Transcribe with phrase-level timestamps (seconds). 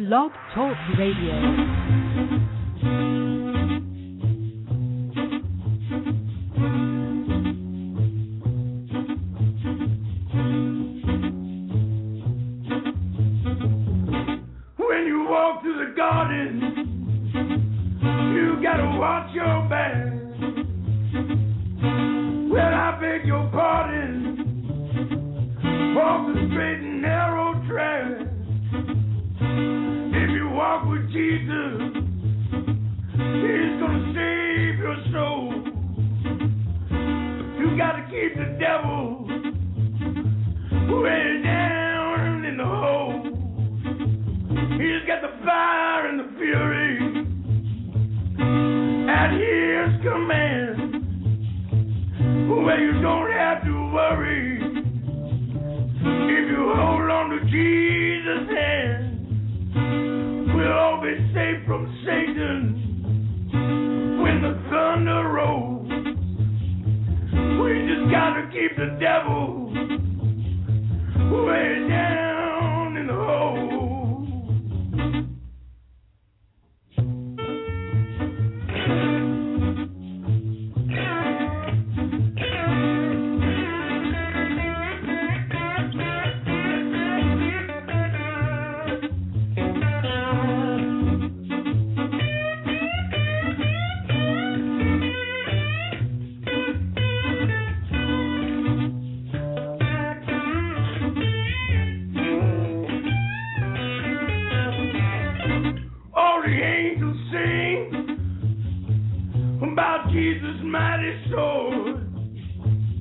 [0.00, 1.99] Blog Talk Radio.
[110.70, 111.96] Mighty sword,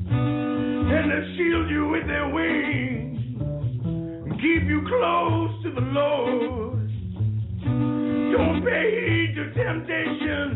[0.10, 3.20] and they shield you with their wings,
[4.26, 6.90] and keep you close to the Lord.
[8.32, 10.56] Don't pay heed to temptation,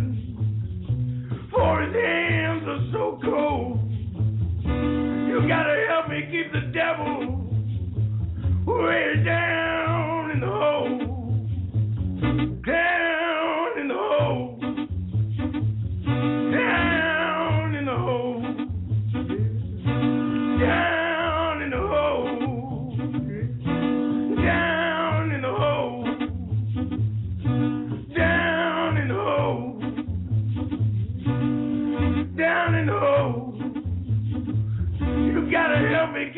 [1.52, 3.80] for His hands are so cold.
[4.64, 7.40] You gotta help me keep the devil
[8.66, 11.14] way down in the hole
[12.66, 13.23] down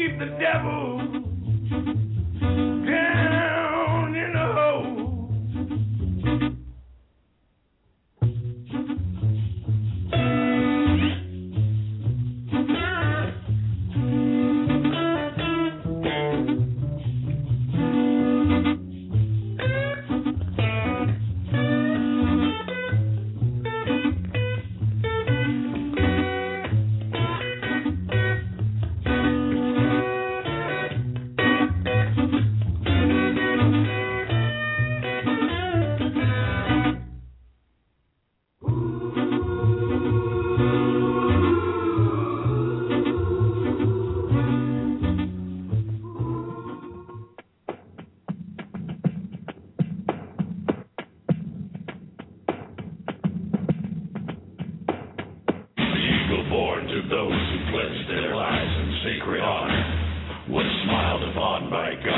[0.06, 0.98] keep the devil.
[2.86, 3.45] Down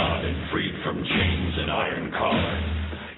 [0.07, 2.55] God and freed from chains and iron collar.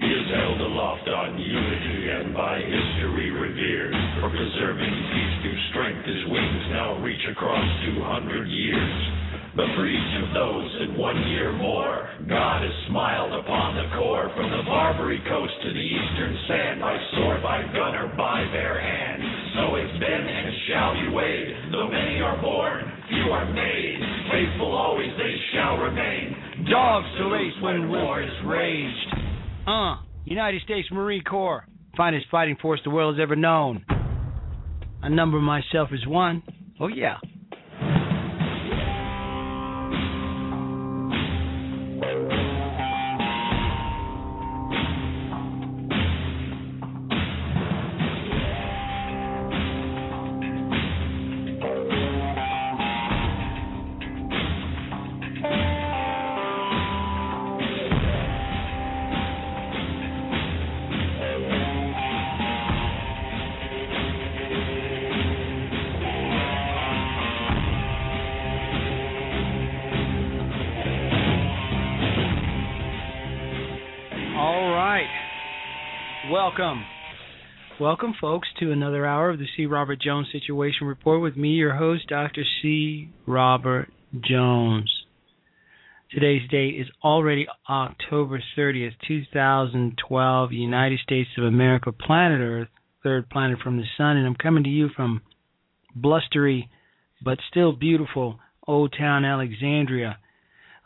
[0.01, 6.01] He is held aloft on unity and by history revered for preserving peace through strength.
[6.09, 8.97] His wings now reach across 200 years.
[9.53, 14.33] But for each of those in one year more, God has smiled upon the core
[14.33, 18.81] from the Barbary coast to the eastern sand, by sword, by gun, or by bare
[18.81, 19.21] hand.
[19.53, 21.53] So it's been and shall be weighed.
[21.69, 22.81] Though many are born,
[23.13, 23.99] few are made.
[24.33, 26.48] Faithful always they shall remain.
[26.69, 29.15] Dogs to race when war is raged.
[29.67, 31.65] Uh, United States Marine Corps,
[31.97, 33.83] finest fighting force the world has ever known.
[35.01, 36.43] I number myself as one.
[36.79, 37.17] Oh yeah.
[76.59, 76.83] Welcome.
[77.79, 79.65] Welcome, folks, to another hour of the C.
[79.65, 82.43] Robert Jones Situation Report with me, your host, Dr.
[82.61, 83.07] C.
[83.25, 83.89] Robert
[84.19, 84.91] Jones.
[86.11, 92.67] Today's date is already October 30th, 2012, United States of America, planet Earth,
[93.03, 95.21] third planet from the sun, and I'm coming to you from
[95.95, 96.69] blustery
[97.23, 100.17] but still beautiful Old Town Alexandria.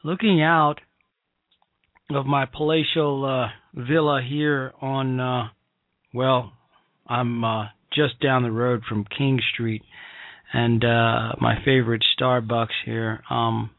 [0.04, 0.82] Looking out
[2.12, 5.48] of my palatial uh, villa here on, uh,
[6.14, 6.54] well,
[7.08, 9.82] I'm uh, just down the road from King Street,
[10.54, 13.24] and uh, my favorite Starbucks here.
[13.30, 13.72] Um,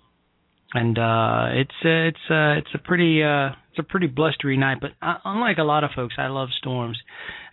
[0.74, 4.78] and uh, it's uh, it's uh, it's a pretty uh, it's a pretty blustery night.
[4.80, 6.98] But uh, unlike a lot of folks, I love storms.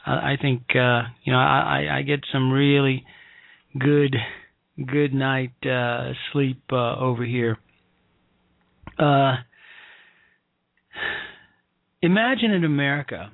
[0.05, 3.05] Uh, I think uh, you know I, I, get some really
[3.77, 4.15] good
[4.83, 7.57] good night uh, sleep uh, over here.
[8.97, 9.35] Uh,
[12.01, 13.31] imagine in America.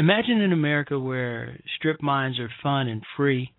[0.00, 3.52] Imagine an America where strip mines are fun and free,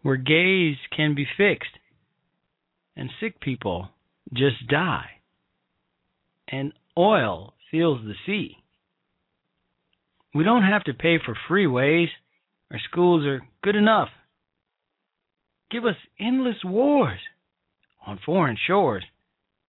[0.00, 1.68] where gays can be fixed,
[2.96, 3.90] and sick people
[4.32, 5.04] just die,
[6.48, 8.56] and oil fills the sea.
[10.34, 12.08] We don't have to pay for freeways.
[12.70, 14.08] Our schools are good enough.
[15.70, 17.20] Give us endless wars
[18.06, 19.04] on foreign shores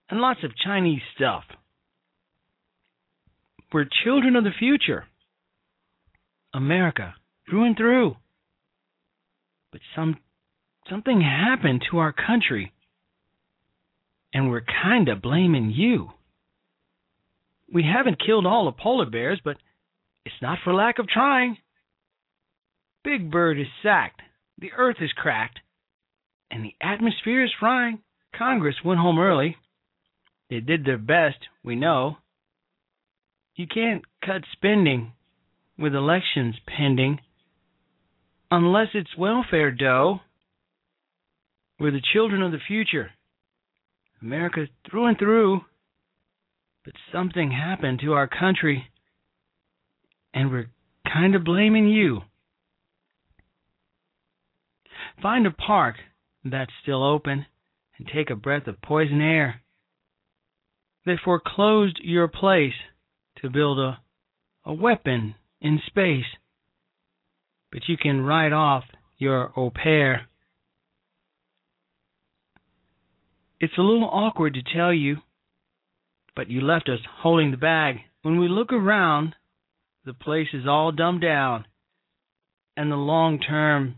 [0.09, 1.43] and lots of Chinese stuff.
[3.73, 5.03] We're children of the future.
[6.55, 7.13] America,
[7.49, 8.15] through and through.
[9.73, 10.17] But some
[10.89, 12.71] something happened to our country,
[14.33, 16.13] and we're kinda blaming you.
[17.71, 19.57] We haven't killed all the polar bears, but
[20.23, 21.57] it's not for lack of trying.
[23.03, 24.21] Big Bird is sacked,
[24.57, 25.59] the earth is cracked,
[26.49, 28.01] and the atmosphere is frying.
[28.33, 29.57] Congress went home early.
[30.49, 32.17] They did their best, we know.
[33.55, 35.14] You can't cut spending
[35.77, 37.19] with elections pending
[38.51, 40.21] unless it's welfare dough.
[41.79, 43.11] We're the children of the future.
[44.21, 45.61] America through and through.
[46.83, 48.85] But something happened to our country,
[50.33, 50.69] and we're
[51.11, 52.21] kind of blaming you.
[55.21, 55.95] Find a park
[56.43, 57.45] that's still open
[57.97, 59.61] and take a breath of poison air.
[61.05, 62.73] They foreclosed your place
[63.41, 63.99] to build a,
[64.65, 66.25] a weapon in space,
[67.71, 68.83] but you can write off
[69.17, 70.27] your au pair.
[73.59, 75.17] It's a little awkward to tell you,
[76.35, 77.97] but you left us holding the bag.
[78.21, 79.35] When we look around,
[80.05, 81.65] the place is all dumbed down,
[82.75, 83.95] and the long term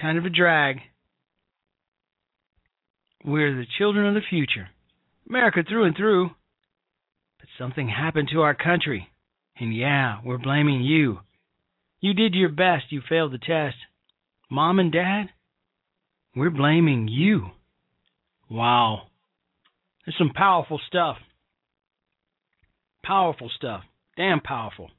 [0.00, 0.76] kind of a drag.
[3.24, 4.68] We're the children of the future,
[5.28, 6.30] America through and through.
[7.38, 9.08] But something happened to our country,
[9.58, 11.20] and yeah, we're blaming you.
[12.00, 13.76] You did your best, you failed the test.
[14.50, 15.30] Mom and Dad,
[16.34, 17.46] we're blaming you.
[18.50, 19.08] Wow.
[20.04, 21.16] There's some powerful stuff.
[23.02, 23.82] Powerful stuff.
[24.16, 24.90] Damn powerful.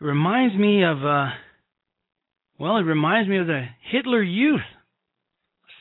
[0.00, 1.30] It reminds me of, uh,
[2.58, 4.60] well, it reminds me of the Hitler Youth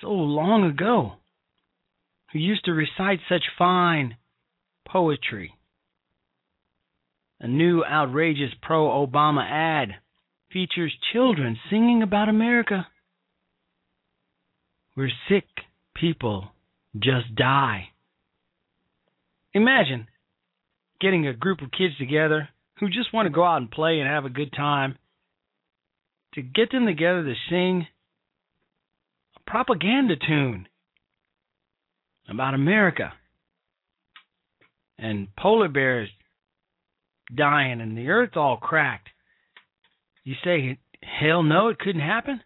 [0.02, 1.14] so long ago
[2.32, 4.16] who used to recite such fine
[4.88, 5.54] poetry.
[7.42, 9.96] A new outrageous pro Obama ad
[10.52, 12.88] features children singing about America.
[14.96, 15.46] Where sick
[15.96, 16.50] people
[16.98, 17.90] just die.
[19.54, 20.08] Imagine
[21.00, 24.10] getting a group of kids together who just want to go out and play and
[24.10, 24.98] have a good time
[26.34, 27.88] to get them together to sing
[29.36, 30.68] a propaganda tune
[32.30, 33.14] about America
[34.98, 36.10] and polar bears
[37.34, 39.08] dying and the earth all cracked.
[40.24, 42.42] You say, hell no, it couldn't happen?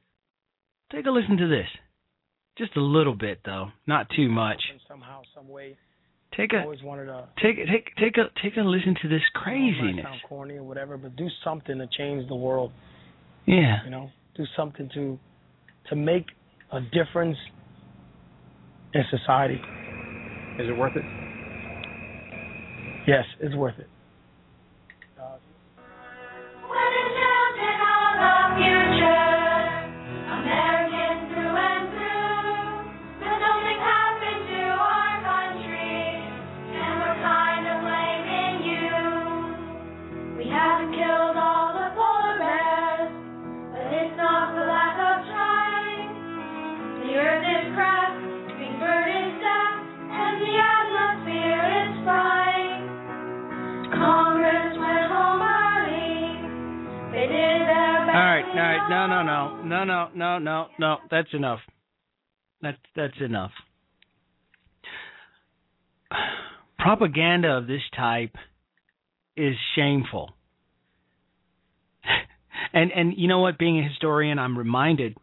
[0.92, 1.68] Take a listen to this.
[2.58, 4.62] Just a little bit though, not too much.
[4.88, 5.76] Somehow, some way.
[6.38, 7.28] Take I a always wanted to.
[7.42, 10.06] take a- take take a take a listen to this I don't craziness.
[10.06, 12.72] sound corny or whatever, but do something to change the world.
[13.46, 13.84] Yeah.
[13.86, 15.20] You know, do something to
[15.90, 16.26] to make
[16.72, 17.38] a difference
[18.94, 19.60] in society.
[20.60, 21.04] Is it worth it?
[23.08, 23.88] Yes, it's worth it.
[58.90, 60.98] No, no, no, no, no, no, no, no.
[61.10, 61.60] That's enough.
[62.62, 63.52] That's that's enough.
[66.78, 68.36] Propaganda of this type
[69.38, 70.32] is shameful.
[72.74, 73.58] and and you know what?
[73.58, 75.16] Being a historian, I'm reminded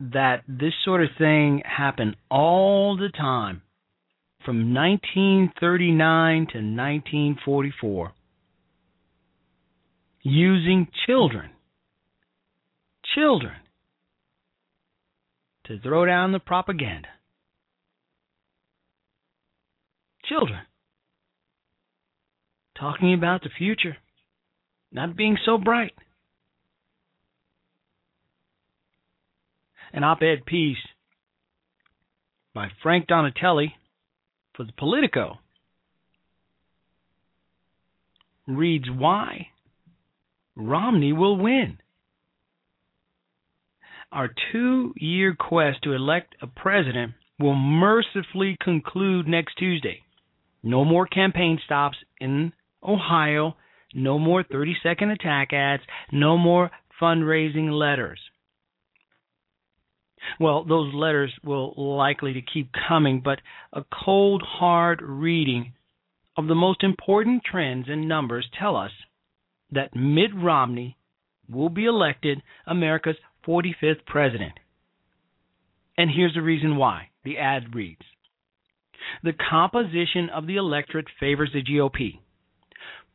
[0.00, 3.62] that this sort of thing happened all the time
[4.44, 8.12] from 1939 to 1944
[10.22, 11.53] using children
[13.14, 13.52] children
[15.66, 17.08] to throw down the propaganda
[20.24, 20.60] children
[22.78, 23.96] talking about the future
[24.92, 25.94] not being so bright
[29.92, 30.76] an op-ed piece
[32.52, 33.74] by Frank Donatelli
[34.56, 35.38] for the Politico
[38.46, 39.48] reads why
[40.56, 41.78] Romney will win.
[44.12, 50.02] Our two year quest to elect a president will mercifully conclude next Tuesday.
[50.62, 53.56] No more campaign stops in Ohio,
[53.94, 55.82] no more 30 second attack ads,
[56.12, 56.70] no more
[57.00, 58.20] fundraising letters.
[60.40, 63.40] Well, those letters will likely to keep coming, but
[63.72, 65.74] a cold, hard reading
[66.36, 68.90] of the most important trends and numbers tell us
[69.70, 70.96] that Mitt Romney
[71.48, 74.52] will be elected America's 45th president.
[75.96, 77.08] And here's the reason why.
[77.24, 78.02] The ad reads
[79.22, 82.18] The composition of the electorate favors the GOP.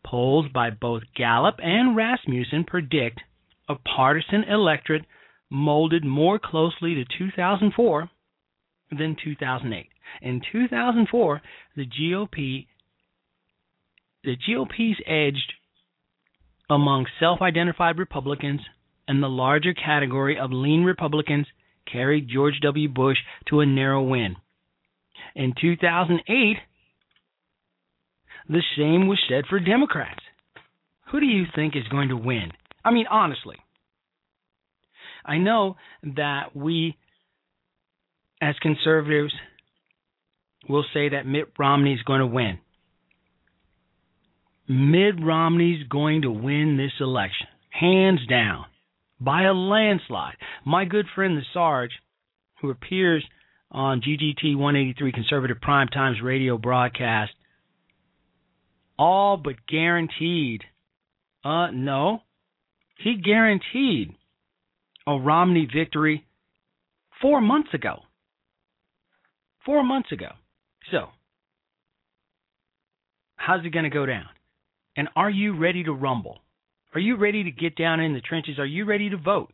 [0.04, 3.22] Polls by both Gallup and Rasmussen predict
[3.68, 5.06] a partisan electorate
[5.50, 8.10] molded more closely to 2004
[8.92, 9.88] than 2008.
[10.22, 11.42] In 2004,
[11.76, 12.66] the GOP
[14.24, 15.54] the GOP's edged
[16.70, 18.62] among self-identified Republicans
[19.10, 21.48] and the larger category of lean Republicans
[21.92, 22.88] carried George W.
[22.88, 23.18] Bush
[23.50, 24.36] to a narrow win.
[25.36, 26.58] In 2008,
[28.48, 30.22] the same was said for Democrats.
[31.12, 32.52] Who do you think is going to win?
[32.86, 33.56] I mean, honestly.
[35.26, 36.96] I know that we,
[38.40, 39.34] as conservatives,
[40.70, 42.60] will say that Mitt Romney is going to win.
[44.68, 48.66] Mitt Romney's going to win this election, hands down,
[49.20, 50.36] by a landslide.
[50.66, 51.92] My good friend the Sarge,
[52.62, 53.24] who appears
[53.72, 57.32] on GGT 183 Conservative Prime Times radio broadcast,
[58.98, 60.64] all but guaranteed.
[61.44, 62.20] Uh, no,
[62.98, 64.16] he guaranteed
[65.08, 66.26] a Romney victory
[67.22, 68.00] four months ago.
[69.66, 70.30] Four months ago.
[70.92, 71.08] So,
[73.36, 74.26] how's it going to go down?
[74.96, 76.40] And are you ready to rumble?
[76.94, 78.58] Are you ready to get down in the trenches?
[78.58, 79.52] Are you ready to vote?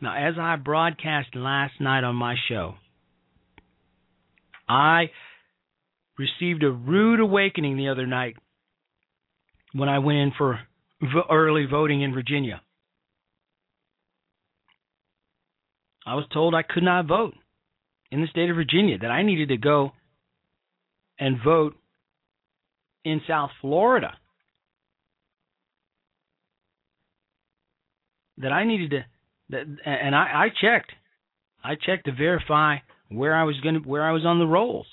[0.00, 2.74] Now, as I broadcast last night on my show,
[4.68, 5.10] I
[6.18, 8.36] received a rude awakening the other night
[9.72, 10.60] when I went in for
[11.30, 12.62] early voting in Virginia.
[16.06, 17.34] I was told I could not vote
[18.10, 19.92] in the state of Virginia, that I needed to go
[21.18, 21.74] and vote
[23.04, 24.12] in South Florida.
[28.38, 29.04] That I needed to,
[29.50, 30.92] that, and I, I checked.
[31.62, 32.76] I checked to verify
[33.08, 34.86] where I was going to, where I was on the rolls,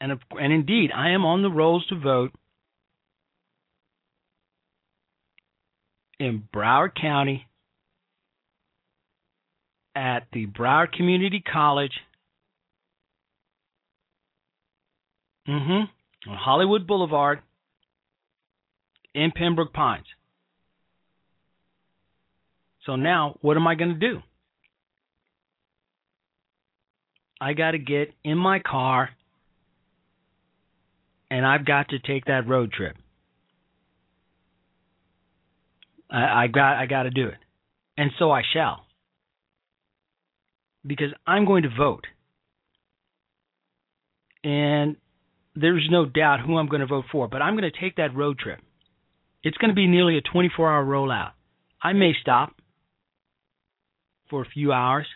[0.00, 2.32] and and indeed I am on the rolls to vote
[6.18, 7.46] in Broward County
[9.94, 11.92] at the Broward Community College.
[15.48, 16.30] Mm-hmm.
[16.30, 17.40] On Hollywood Boulevard
[19.14, 20.06] in Pembroke Pines.
[22.86, 24.20] So now, what am I going to do?
[27.40, 29.10] I got to get in my car
[31.30, 32.96] and I've got to take that road trip.
[36.10, 37.38] I, I got I got to do it,
[37.96, 38.84] and so I shall
[40.86, 42.04] because I'm going to vote.
[44.44, 44.96] And
[45.56, 48.14] there's no doubt who I'm going to vote for, but I'm going to take that
[48.14, 48.60] road trip.
[49.42, 51.30] It's going to be nearly a 24 hour rollout.
[51.82, 52.54] I may stop
[54.30, 55.06] for a few hours,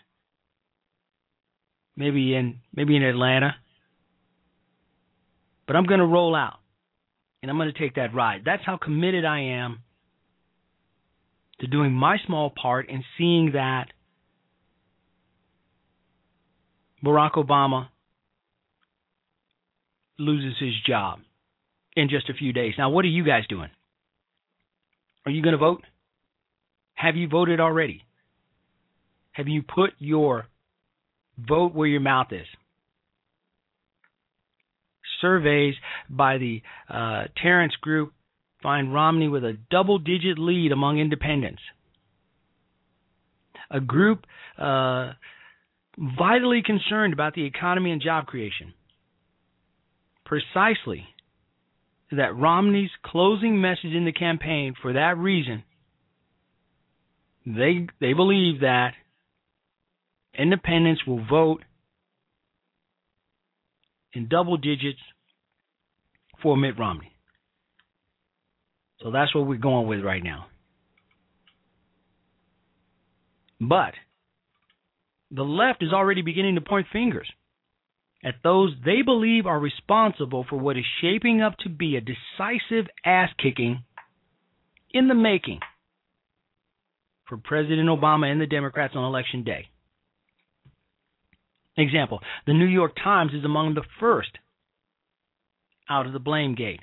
[1.97, 3.55] maybe in maybe in Atlanta,
[5.67, 6.59] but I'm going to roll out
[7.43, 8.43] and I'm going to take that ride.
[8.45, 9.81] That's how committed I am
[11.61, 13.87] to doing my small part in seeing that
[17.05, 17.89] Barack Obama
[20.19, 21.21] loses his job
[21.97, 22.75] in just a few days.
[22.77, 23.71] Now, what are you guys doing?
[25.27, 25.85] Are you going to vote?
[26.95, 28.03] Have you voted already?
[29.39, 30.47] Have you put your
[31.39, 32.47] vote where your mouth is?
[35.21, 35.75] Surveys
[36.11, 38.13] by the uh, Tarrance Group
[38.61, 41.63] find Romney with a double digit lead among independents.
[43.71, 44.25] A group
[44.59, 45.13] uh,
[45.97, 48.75] vitally concerned about the economy and job creation.
[50.27, 51.05] Precisely
[52.11, 55.63] that Romney's closing message in the campaign, for that reason,
[57.47, 58.95] they they believe that
[60.39, 61.63] independents will vote
[64.13, 65.01] in double digits
[66.43, 67.13] for Mitt Romney.
[69.01, 70.47] So that's what we're going with right now.
[73.61, 73.95] But
[75.31, 77.29] the left is already beginning to point fingers
[78.25, 82.87] at those they believe are responsible for what is shaping up to be a decisive
[83.05, 83.85] ass kicking
[84.91, 85.61] in the making
[87.29, 89.69] for President Obama and the Democrats on election day.
[91.79, 94.31] Example The New York Times is among the first
[95.89, 96.81] out of the blame gate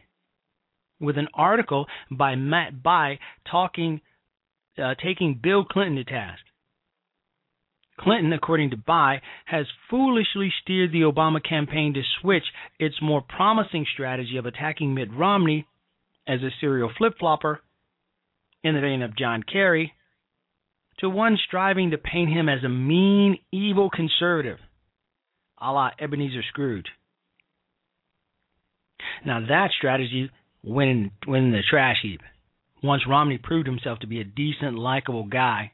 [1.00, 4.02] with an article by Matt Bai talking,
[4.82, 6.42] uh, taking Bill Clinton to task.
[8.00, 12.44] Clinton, according to Bai, has foolishly steered the Obama campaign to switch
[12.80, 15.66] its more promising strategy of attacking Mitt Romney
[16.28, 17.62] as a serial flip flopper,
[18.64, 19.94] in the vein of John Kerry,
[21.00, 24.58] to one striving to paint him as a mean, evil conservative,
[25.60, 26.88] a la Ebenezer Scrooge.
[29.26, 30.30] Now that strategy
[30.64, 32.22] went in, went in the trash heap
[32.84, 35.72] once Romney proved himself to be a decent, likable guy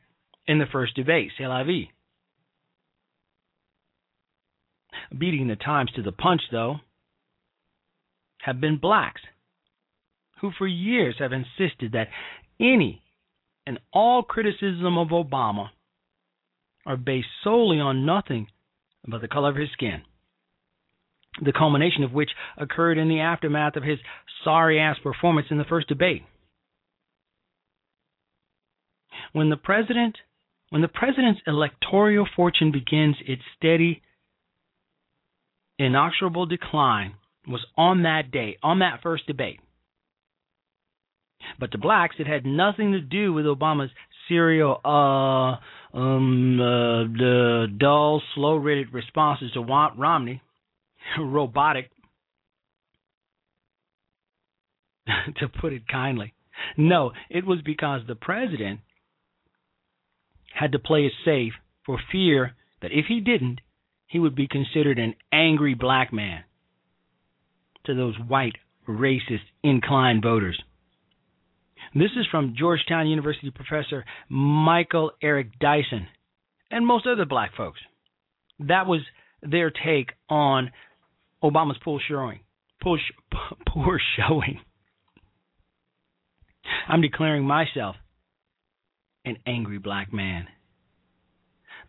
[0.47, 1.91] in the first debate, c'est la vie.
[5.17, 6.77] Beating the Times to the punch, though,
[8.41, 9.21] have been blacks
[10.39, 12.07] who for years have insisted that
[12.59, 13.01] any
[13.67, 15.69] and all criticism of Obama
[16.85, 18.47] are based solely on nothing
[19.07, 20.01] but the color of his skin.
[21.43, 23.99] The culmination of which occurred in the aftermath of his
[24.43, 26.23] sorry ass performance in the first debate.
[29.33, 30.17] When the president
[30.69, 34.01] when the president's electoral fortune begins its steady
[35.77, 39.59] inexorable decline was on that day, on that first debate.
[41.59, 43.91] But to blacks, it had nothing to do with Obama's
[44.31, 45.57] uh,
[45.93, 50.41] um, uh, the dull, slow-rated responses to Want Romney,
[51.19, 51.89] robotic,
[55.39, 56.33] to put it kindly.
[56.77, 58.81] No, it was because the president
[60.53, 61.53] had to play it safe
[61.85, 63.61] for fear that if he didn't,
[64.07, 66.43] he would be considered an angry black man
[67.85, 70.61] to those white, racist, inclined voters.
[71.93, 76.07] This is from Georgetown University professor Michael Eric Dyson
[76.69, 77.79] and most other black folks.
[78.59, 79.01] That was
[79.41, 80.71] their take on
[81.43, 82.39] Obama's poor showing.
[82.81, 82.97] Poor,
[83.67, 84.61] poor showing.
[86.87, 87.95] I'm declaring myself
[89.25, 90.47] an angry black man.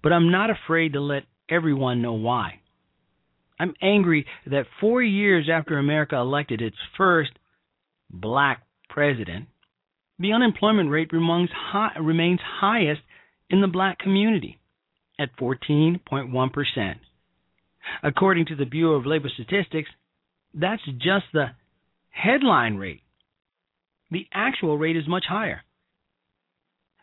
[0.02, 2.60] But I'm not afraid to let everyone know why.
[3.60, 7.30] I'm angry that four years after America elected its first
[8.10, 9.46] black president,
[10.22, 13.02] the unemployment rate remains, high, remains highest
[13.50, 14.58] in the black community
[15.18, 16.94] at 14.1%.
[18.02, 19.90] According to the Bureau of Labor Statistics,
[20.54, 21.46] that's just the
[22.10, 23.02] headline rate.
[24.10, 25.62] The actual rate is much higher.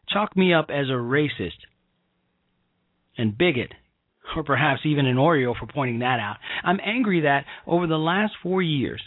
[0.08, 1.60] Chalk me up as a racist
[3.18, 3.74] and bigot
[4.36, 6.38] or perhaps even an Oreo for pointing that out.
[6.64, 9.02] I'm angry that over the last four years,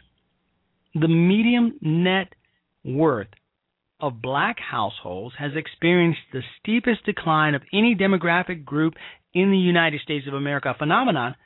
[0.94, 2.28] the median net
[2.84, 3.28] worth
[4.02, 8.94] of black households has experienced the steepest decline of any demographic group
[9.32, 11.36] in the United States of America, a phenomenon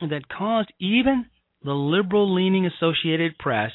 [0.00, 1.26] that caused even
[1.62, 3.70] the liberal leaning Associated Press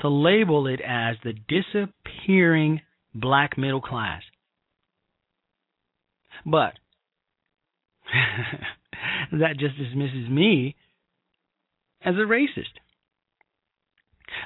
[0.00, 2.80] to label it as the disappearing
[3.14, 4.22] black middle class.
[6.46, 6.72] But
[9.32, 10.74] that just dismisses me
[12.04, 12.72] as a racist.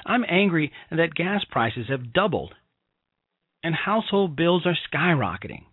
[0.05, 2.53] I'm angry that gas prices have doubled
[3.63, 5.63] and household bills are skyrocketing,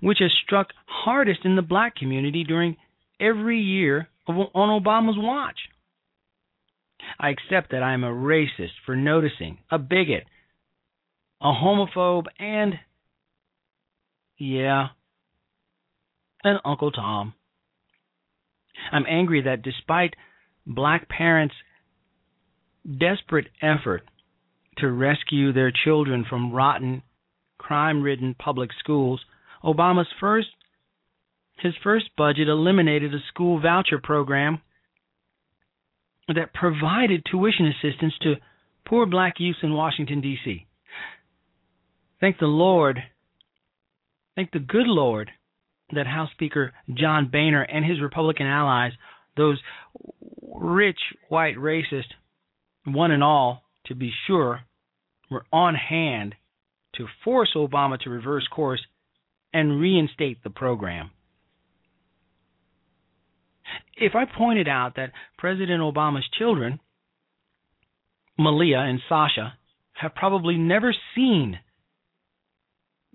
[0.00, 2.76] which has struck hardest in the black community during
[3.20, 5.58] every year on Obama's watch.
[7.18, 10.24] I accept that I am a racist for noticing, a bigot,
[11.40, 12.74] a homophobe, and,
[14.38, 14.88] yeah,
[16.42, 17.34] and Uncle Tom.
[18.92, 20.14] I'm angry that despite
[20.66, 21.54] black parents'
[22.98, 24.02] desperate effort
[24.78, 27.02] to rescue their children from rotten
[27.58, 29.20] crime-ridden public schools,
[29.62, 30.48] Obama's first
[31.62, 34.60] his first budget eliminated a school voucher program
[36.28, 38.34] that provided tuition assistance to
[38.86, 40.66] poor black youths in Washington D.C.
[42.20, 42.98] Thank the Lord,
[44.34, 45.30] thank the good Lord
[45.92, 48.92] that House Speaker John Boehner and his Republican allies,
[49.36, 49.60] those
[50.54, 52.12] rich white racists,
[52.86, 54.60] one and all, to be sure,
[55.30, 56.34] were on hand
[56.96, 58.80] to force Obama to reverse course
[59.52, 61.10] and reinstate the program.
[63.96, 66.80] If I pointed out that President Obama's children,
[68.38, 69.54] Malia and Sasha,
[69.92, 71.58] have probably never seen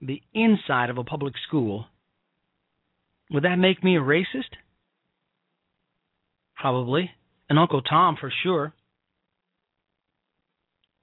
[0.01, 1.85] the inside of a public school,
[3.29, 4.55] would that make me a racist?
[6.55, 7.11] Probably.
[7.49, 8.73] And Uncle Tom for sure.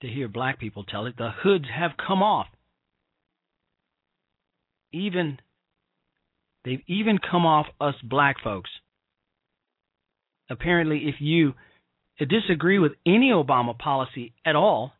[0.02, 2.46] To hear black people tell it, the hoods have come off.
[4.92, 5.38] Even
[6.64, 8.70] they've even come off us black folks.
[10.50, 11.54] Apparently if you
[12.18, 14.92] disagree with any Obama policy at all,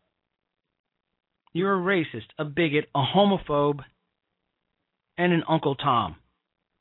[1.52, 3.80] you're a racist, a bigot, a homophobe,
[5.16, 6.16] and an Uncle Tom.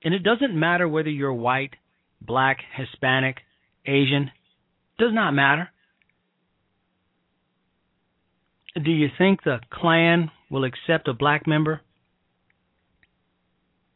[0.04, 1.75] And it doesn't matter whether you're white,
[2.21, 3.38] black, Hispanic,
[3.86, 4.32] Asian,
[4.99, 5.69] does not matter.
[8.83, 11.81] Do you think the Klan will accept a black member?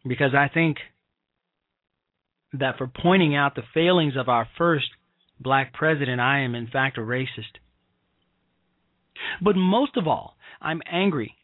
[0.07, 0.77] Because I think
[2.53, 4.87] that for pointing out the failings of our first
[5.39, 7.59] black president, I am in fact a racist.
[9.41, 11.35] But most of all, I'm angry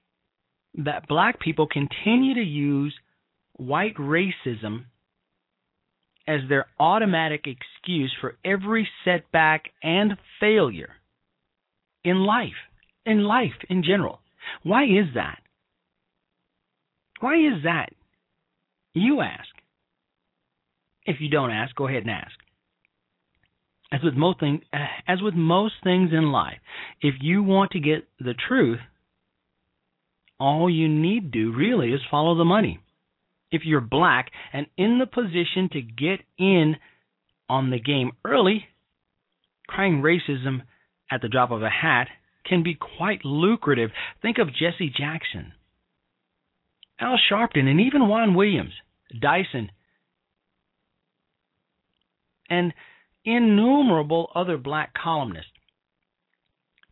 [0.76, 2.94] that black people continue to use
[3.54, 4.86] white racism
[6.28, 10.94] as their automatic excuse for every setback and failure
[12.04, 12.54] in life,
[13.06, 14.20] in life in general.
[14.64, 15.40] Why is that?
[17.20, 17.90] Why is that?
[18.94, 19.50] You ask.
[21.06, 22.34] If you don't ask, go ahead and ask.
[23.92, 24.62] As with most thing,
[25.08, 26.58] as with most things in life,
[27.02, 28.80] if you want to get the truth,
[30.40, 32.80] all you need to do really is follow the money.
[33.52, 36.76] If you're black and in the position to get in
[37.48, 38.66] on the game early,
[39.68, 40.64] crying racism
[41.12, 42.08] at the drop of a hat
[42.48, 43.92] can be quite lucrative.
[44.22, 45.54] Think of Jesse Jackson,
[47.00, 48.74] Al Sharpton, and even Juan Williams,
[49.20, 49.72] Dyson,
[52.50, 52.74] and
[53.24, 55.52] innumerable other black columnists,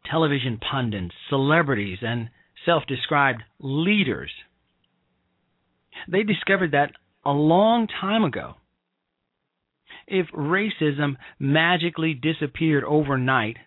[0.09, 2.29] television pundits, celebrities, and
[2.65, 4.31] self described leaders.
[6.11, 6.91] They discovered that
[7.23, 8.55] a long time ago.
[10.07, 13.57] If racism magically disappeared overnight,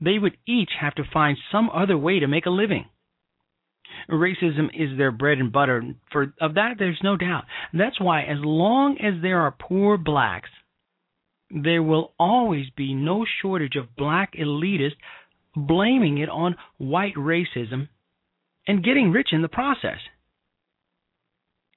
[0.00, 2.86] they would each have to find some other way to make a living.
[4.10, 5.82] Racism is their bread and butter.
[6.10, 7.44] For of that there's no doubt.
[7.72, 10.50] That's why as long as there are poor blacks,
[11.50, 14.96] there will always be no shortage of black elitists
[15.54, 17.88] blaming it on white racism
[18.66, 19.98] and getting rich in the process.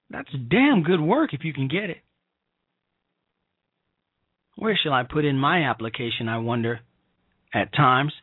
[0.09, 1.97] That's damn good work if you can get it.
[4.55, 6.79] Where shall I put in my application, I wonder,
[7.53, 8.13] at times?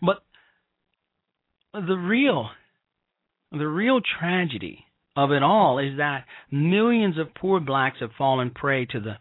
[0.00, 0.22] But
[1.72, 2.50] the real
[3.50, 4.84] the real tragedy
[5.16, 9.14] of it all is that millions of poor blacks have fallen prey to the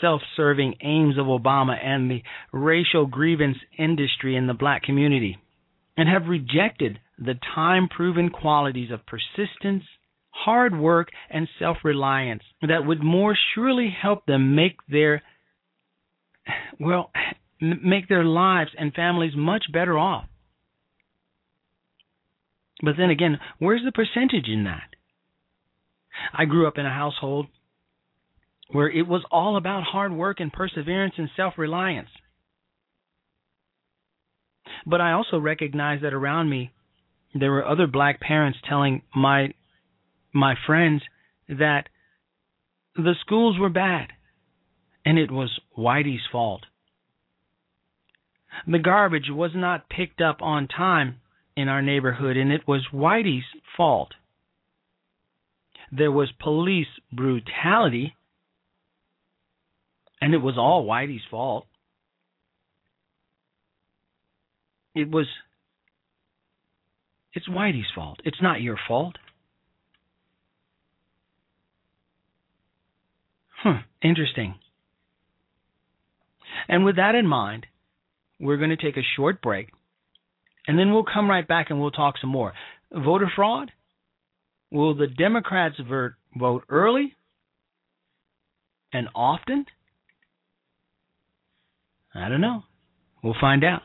[0.00, 5.38] self-serving aims of Obama and the racial grievance industry in the black community
[5.96, 9.84] and have rejected the time proven qualities of persistence,
[10.30, 15.22] hard work, and self reliance that would more surely help them make their
[16.80, 17.10] well
[17.60, 20.26] make their lives and families much better off.
[22.82, 24.88] But then again, where's the percentage in that?
[26.36, 27.46] I grew up in a household
[28.70, 32.08] where it was all about hard work and perseverance and self reliance.
[34.84, 36.72] But I also recognized that around me
[37.34, 39.54] there were other black parents telling my
[40.34, 41.02] my friends
[41.48, 41.84] that
[42.96, 44.08] the schools were bad
[45.04, 46.62] and it was Whitey's fault.
[48.66, 51.20] The garbage was not picked up on time
[51.56, 53.44] in our neighborhood and it was Whitey's
[53.76, 54.12] fault.
[55.90, 58.14] There was police brutality
[60.20, 61.66] and it was all Whitey's fault.
[64.94, 65.26] It was
[67.34, 68.20] it's Whitey's fault.
[68.24, 69.16] It's not your fault.
[73.62, 74.56] Hmm, interesting.
[76.68, 77.66] And with that in mind,
[78.40, 79.70] we're going to take a short break
[80.66, 82.52] and then we'll come right back and we'll talk some more.
[82.92, 83.70] voter fraud?
[84.70, 87.14] Will the Democrats vote, early
[88.92, 89.66] and often?
[92.14, 92.62] I don't know.
[93.22, 93.82] We'll find out.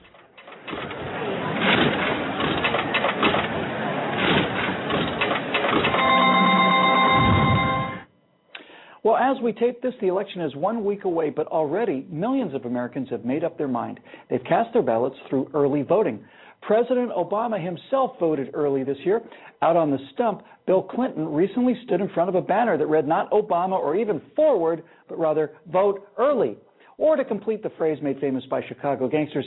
[9.08, 12.66] Well, as we tape this, the election is one week away, but already millions of
[12.66, 14.02] Americans have made up their mind.
[14.30, 16.26] They've cast their ballots through early voting.
[16.62, 19.22] President Obama himself voted early this year.
[19.62, 23.08] Out on the stump, Bill Clinton recently stood in front of a banner that read
[23.08, 26.58] not Obama or even forward, but rather vote early.
[26.98, 29.46] Or to complete the phrase made famous by Chicago gangsters,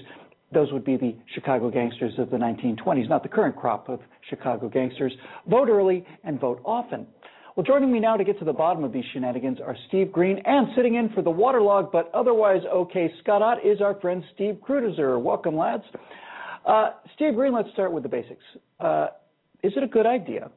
[0.55, 4.71] those would be the Chicago gangsters of the 1920s, not the current crop of Chicago
[4.71, 5.13] gangsters.
[5.51, 7.07] Vote early and vote often.
[7.57, 10.41] Well, joining me now to get to the bottom of these shenanigans are Steve Green
[10.45, 14.59] and sitting in for the waterlogged but otherwise okay Scott Ott is our friend Steve
[14.67, 15.21] Kruiser.
[15.21, 15.83] Welcome, lads.
[16.65, 18.45] Uh, Steve Green, let's start with the basics.
[18.79, 19.09] Uh,
[19.65, 20.49] is it a good idea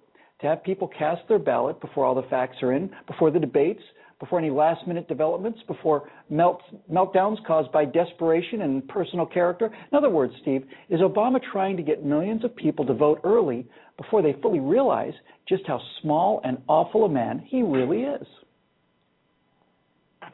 [0.41, 3.81] to have people cast their ballot before all the facts are in, before the debates,
[4.19, 9.65] before any last minute developments, before melt, meltdowns caused by desperation and personal character?
[9.91, 13.65] In other words, Steve, is Obama trying to get millions of people to vote early
[13.97, 15.13] before they fully realize
[15.47, 18.25] just how small and awful a man he really is?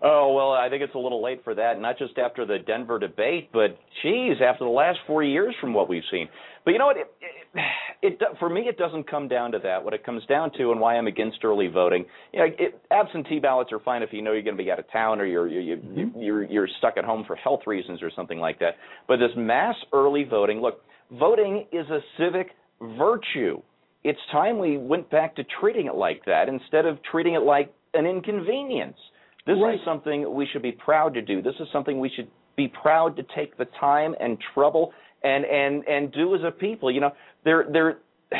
[0.01, 2.99] Oh, well, I think it's a little late for that, not just after the Denver
[2.99, 6.29] debate, but geez, after the last four years from what we've seen.
[6.63, 6.97] But you know what?
[6.97, 7.11] It,
[8.01, 9.83] it, it, for me, it doesn't come down to that.
[9.83, 13.39] What it comes down to, and why I'm against early voting, you know, it, absentee
[13.39, 15.47] ballots are fine if you know you're going to be out of town or you're
[15.47, 16.19] you're, mm-hmm.
[16.19, 18.75] you're you're stuck at home for health reasons or something like that.
[19.07, 23.61] But this mass early voting, look, voting is a civic virtue.
[24.03, 27.73] It's time we went back to treating it like that instead of treating it like
[27.93, 28.97] an inconvenience.
[29.45, 29.75] This right.
[29.75, 31.41] is something we should be proud to do.
[31.41, 35.83] This is something we should be proud to take the time and trouble and and
[35.87, 36.91] and do as a people.
[36.91, 37.11] You know,
[37.43, 37.97] there there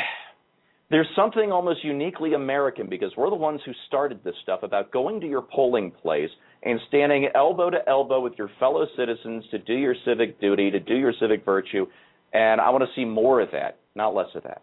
[0.90, 5.20] there's something almost uniquely American because we're the ones who started this stuff about going
[5.20, 6.30] to your polling place
[6.62, 10.80] and standing elbow to elbow with your fellow citizens to do your civic duty, to
[10.80, 11.86] do your civic virtue.
[12.32, 14.62] And I want to see more of that, not less of that.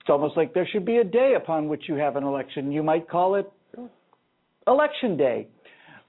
[0.00, 2.72] It's almost like there should be a day upon which you have an election.
[2.72, 3.50] You might call it
[4.66, 5.48] Election Day.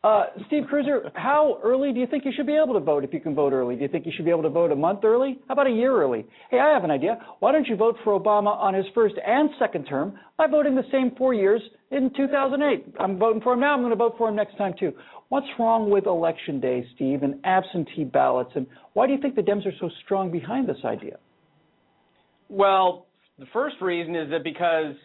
[0.02, 3.14] Uh, Steve Kruiser, how early do you think you should be able to vote if
[3.14, 3.76] you can vote early?
[3.76, 5.40] Do you think you should be able to vote a month early?
[5.50, 6.26] How about a year early?
[6.50, 7.20] Hey, I have an idea.
[7.40, 10.86] Why don't you vote for Obama on his first and second term by voting the
[10.90, 12.96] same four years in 2008?
[12.98, 13.74] I'm voting for him now.
[13.74, 14.94] I'm going to vote for him next time, too.
[15.28, 18.52] What's wrong with Election Day, Steve, and absentee ballots?
[18.56, 21.18] And why do you think the Dems are so strong behind this idea?
[22.50, 23.08] Well,
[23.38, 24.96] the first reason is that because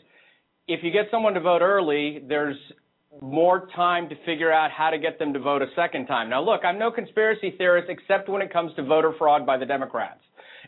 [0.66, 2.56] if you get someone to vote early, there's
[3.20, 6.30] more time to figure out how to get them to vote a second time.
[6.30, 9.66] Now, look, I'm no conspiracy theorist except when it comes to voter fraud by the
[9.66, 10.20] Democrats.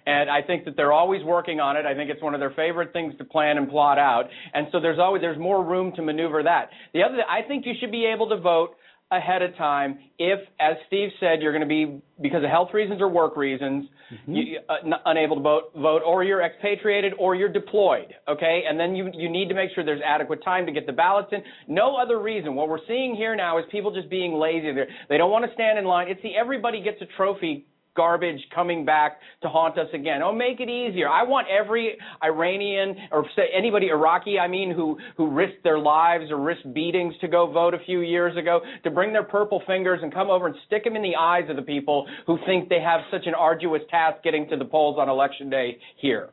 [0.07, 1.85] And I think that they're always working on it.
[1.85, 4.27] I think it's one of their favorite things to plan and plot out.
[4.55, 6.69] And so there's always there's more room to maneuver that.
[6.93, 8.77] The other I think you should be able to vote
[9.11, 13.01] ahead of time if, as Steve said, you're going to be because of health reasons
[13.01, 14.33] or work reasons, mm-hmm.
[14.33, 18.15] you, uh, n- unable to vote, vote, or you're expatriated or you're deployed.
[18.29, 20.93] Okay, and then you you need to make sure there's adequate time to get the
[20.93, 21.43] ballots in.
[21.69, 22.55] No other reason.
[22.55, 24.73] What we're seeing here now is people just being lazy.
[24.73, 26.09] They're, they don't want to stand in line.
[26.09, 30.23] It's the everybody gets a trophy garbage coming back to haunt us again.
[30.23, 31.09] Oh, make it easier.
[31.09, 36.31] I want every Iranian or say anybody Iraqi, I mean, who who risked their lives
[36.31, 40.01] or risked beatings to go vote a few years ago to bring their purple fingers
[40.03, 42.81] and come over and stick them in the eyes of the people who think they
[42.81, 46.31] have such an arduous task getting to the polls on election day here.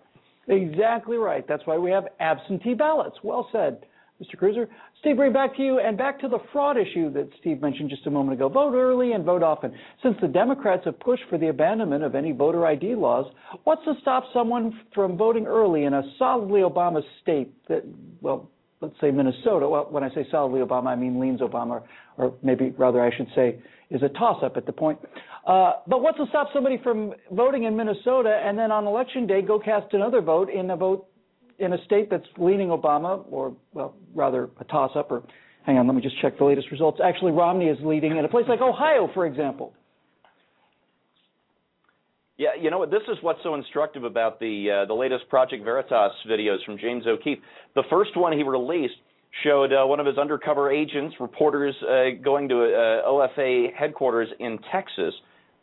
[0.48, 1.46] Exactly right.
[1.48, 3.18] That's why we have absentee ballots.
[3.24, 3.86] Well said.
[4.24, 4.40] Mr.
[4.40, 4.68] Kruiser.
[5.00, 8.06] Steve, right back to you and back to the fraud issue that Steve mentioned just
[8.08, 8.48] a moment ago.
[8.48, 9.74] Vote early and vote often.
[10.02, 13.26] Since the Democrats have pushed for the abandonment of any voter ID laws,
[13.64, 17.84] what's to stop someone from voting early in a solidly Obama state that,
[18.22, 18.50] well,
[18.82, 19.68] let's say Minnesota.
[19.68, 21.84] Well, when I say solidly Obama, I mean leans Obama,
[22.18, 23.60] or maybe rather I should say
[23.90, 25.00] is a toss up at the point.
[25.46, 29.42] Uh, but what's to stop somebody from voting in Minnesota and then on election day
[29.42, 31.08] go cast another vote in a vote
[31.64, 35.24] in a state that's leaning Obama, or well, rather a toss-up, or
[35.66, 37.00] hang on, let me just check the latest results.
[37.04, 39.74] Actually, Romney is leading in a place like Ohio, for example.
[42.38, 42.90] Yeah, you know what?
[42.90, 47.06] This is what's so instructive about the uh, the latest Project Veritas videos from James
[47.08, 47.38] O'Keefe.
[47.76, 48.96] The first one he released
[49.44, 54.60] showed uh, one of his undercover agents, reporters, uh, going to uh, OFA headquarters in
[54.72, 55.14] Texas,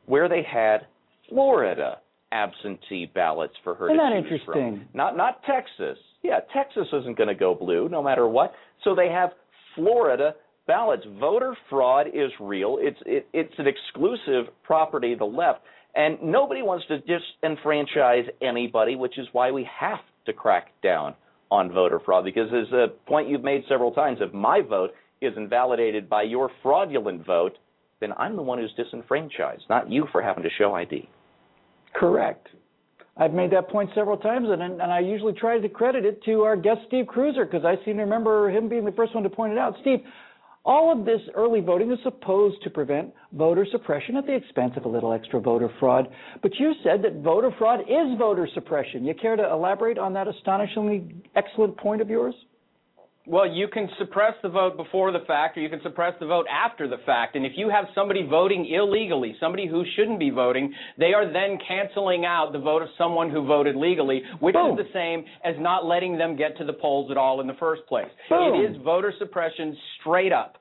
[0.06, 0.86] where they had
[1.28, 1.98] Florida
[2.33, 4.77] absentee ballots for her Isn't to that choose interesting?
[4.79, 4.88] from.
[4.95, 5.99] Not not Texas.
[6.23, 8.53] Yeah, Texas isn't going to go blue no matter what.
[8.85, 9.31] So they have
[9.75, 10.35] Florida
[10.66, 11.05] ballots.
[11.19, 12.79] Voter fraud is real.
[12.81, 15.61] It's it, it's an exclusive property of the left.
[15.95, 21.14] And nobody wants to disenfranchise anybody, which is why we have to crack down
[21.51, 24.90] on voter fraud because, as a point you've made several times, if my vote
[25.21, 27.59] is invalidated by your fraudulent vote,
[28.01, 31.09] then I'm the one who's disenfranchised, not you for having to show ID.
[31.94, 32.48] Correct.
[33.16, 36.42] I've made that point several times, and, and I usually try to credit it to
[36.42, 39.31] our guest Steve Kruiser because I seem to remember him being the first one to
[39.31, 39.74] point it out.
[39.83, 39.98] Steve,
[40.64, 44.85] all of this early voting is supposed to prevent voter suppression at the expense of
[44.85, 46.09] a little extra voter fraud.
[46.42, 49.05] But you said that voter fraud is voter suppression.
[49.05, 52.35] You care to elaborate on that astonishingly excellent point of yours?
[53.26, 56.46] Well, you can suppress the vote before the fact, or you can suppress the vote
[56.50, 57.37] after the fact.
[57.37, 61.59] And if you have somebody voting illegally, somebody who shouldn't be voting, they are then
[61.68, 64.78] canceling out the vote of someone who voted legally, which Boom.
[64.78, 67.54] is the same as not letting them get to the polls at all in the
[67.54, 68.09] first place.
[68.28, 68.54] Boom.
[68.54, 70.60] It is voter suppression straight up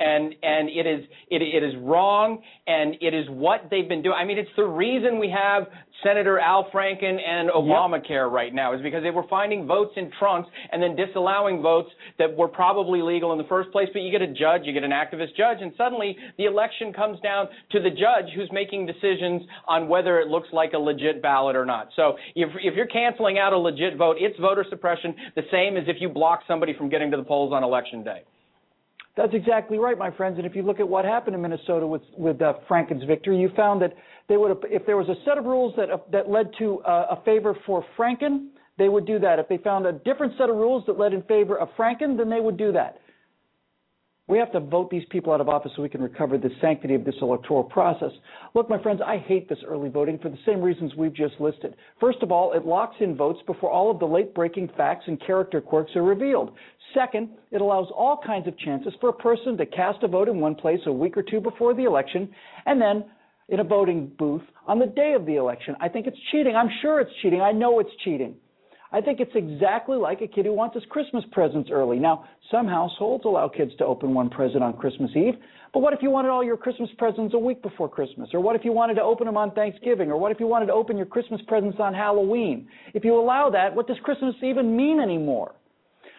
[0.00, 4.16] and and it is it, it is wrong and it is what they've been doing.
[4.18, 5.68] I mean, it's the reason we have
[6.02, 8.32] Senator Al Franken and Obamacare yep.
[8.32, 12.34] right now is because they were finding votes in trunks and then disallowing votes that
[12.34, 13.88] were probably legal in the first place.
[13.92, 17.20] But you get a judge, you get an activist judge, and suddenly the election comes
[17.20, 21.56] down to the judge who's making decisions on whether it looks like a legit ballot
[21.56, 21.88] or not.
[21.94, 25.84] So if if you're canceling out a legit vote, it's voter suppression, the same as
[25.86, 28.22] if you block somebody from getting to the polls on election day.
[29.16, 30.38] That's exactly right, my friends.
[30.38, 33.50] And if you look at what happened in Minnesota with with uh, Franken's victory, you
[33.56, 33.92] found that
[34.28, 36.80] they would have, if there was a set of rules that uh, that led to
[36.80, 39.38] uh, a favor for Franken, they would do that.
[39.38, 42.30] If they found a different set of rules that led in favor of Franken, then
[42.30, 42.98] they would do that.
[44.30, 46.94] We have to vote these people out of office so we can recover the sanctity
[46.94, 48.12] of this electoral process.
[48.54, 51.74] Look, my friends, I hate this early voting for the same reasons we've just listed.
[51.98, 55.20] First of all, it locks in votes before all of the late breaking facts and
[55.26, 56.52] character quirks are revealed.
[56.94, 60.38] Second, it allows all kinds of chances for a person to cast a vote in
[60.38, 62.28] one place a week or two before the election
[62.66, 63.04] and then
[63.48, 65.74] in a voting booth on the day of the election.
[65.80, 66.54] I think it's cheating.
[66.54, 67.40] I'm sure it's cheating.
[67.40, 68.36] I know it's cheating.
[68.92, 71.98] I think it's exactly like a kid who wants his Christmas presents early.
[71.98, 75.34] Now, some households allow kids to open one present on Christmas Eve,
[75.72, 78.28] but what if you wanted all your Christmas presents a week before Christmas?
[78.34, 80.10] Or what if you wanted to open them on Thanksgiving?
[80.10, 82.68] Or what if you wanted to open your Christmas presents on Halloween?
[82.92, 85.54] If you allow that, what does Christmas even mean anymore?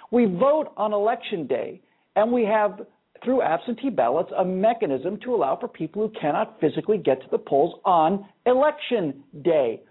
[0.09, 1.81] We vote on election day,
[2.15, 2.81] and we have
[3.23, 7.37] through absentee ballots a mechanism to allow for people who cannot physically get to the
[7.37, 9.81] polls on election day.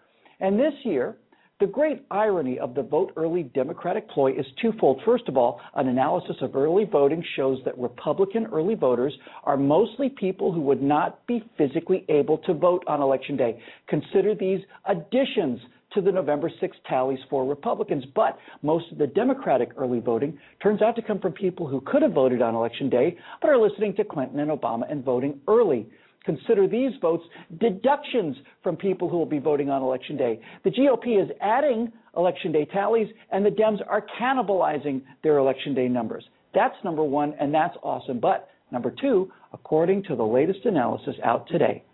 [0.40, 1.16] And this year,
[1.60, 5.00] the great irony of the vote early Democratic ploy is twofold.
[5.04, 9.12] First of all, an analysis of early voting shows that Republican early voters
[9.44, 13.62] are mostly people who would not be physically able to vote on Election Day.
[13.88, 15.60] Consider these additions
[15.92, 18.04] to the November 6 tallies for Republicans.
[18.14, 22.00] But most of the Democratic early voting turns out to come from people who could
[22.02, 25.86] have voted on Election Day but are listening to Clinton and Obama and voting early.
[26.24, 27.24] Consider these votes
[27.58, 30.40] deductions from people who will be voting on Election Day.
[30.64, 35.88] The GOP is adding Election Day tallies, and the Dems are cannibalizing their Election Day
[35.88, 36.24] numbers.
[36.54, 38.20] That's number one, and that's awesome.
[38.20, 41.84] But number two, according to the latest analysis out today,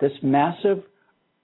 [0.00, 0.82] this massive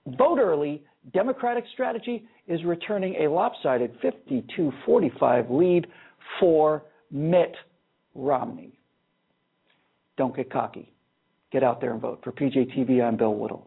[0.06, 5.86] vote early Democratic strategy is returning a lopsided 52 45 lead
[6.38, 7.54] for Mitt
[8.14, 8.78] Romney.
[10.16, 10.92] Don't get cocky.
[11.50, 12.20] Get out there and vote.
[12.22, 13.66] For PJTV, I'm Bill Whittle.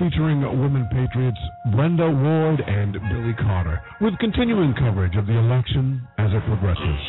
[0.00, 1.38] featuring women patriots
[1.76, 7.00] Brenda Ward and Billy Carter, with continuing coverage of the election as it progresses.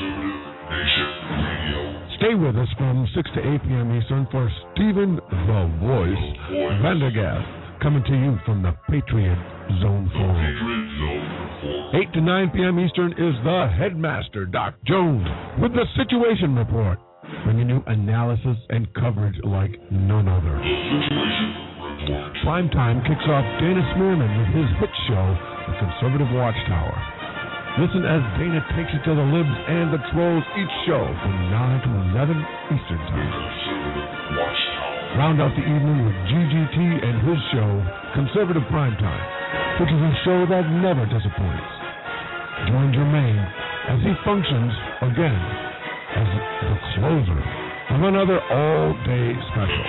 [2.20, 3.96] Stay with us from 6 to 8 p.m.
[3.96, 6.38] Eastern for Stephen the Voice
[6.84, 9.40] Vendergast coming to you from the Patriot
[9.82, 12.02] Zone 4.
[12.02, 12.80] 8 to 9 p.m.
[12.80, 15.26] Eastern is the Headmaster, Doc Jones,
[15.62, 17.00] with the Situation Report,
[17.44, 21.71] bringing you analysis and coverage like none other.
[22.02, 25.26] Prime time kicks off Dana Smearman with his hit show,
[25.70, 26.98] The Conservative Watchtower.
[27.78, 31.86] Listen as Dana takes it to the libs and the trolls each show from 9
[31.86, 32.42] to 11
[32.74, 33.34] Eastern Time.
[35.14, 37.70] Round out the evening with GGT and his show,
[38.18, 39.26] Conservative Prime Time,
[39.78, 41.70] which is a show that never disappoints.
[42.66, 43.46] Join Jermaine
[43.94, 44.74] as he functions
[45.06, 45.42] again
[46.18, 46.28] as
[46.66, 49.86] the closer of another all-day special.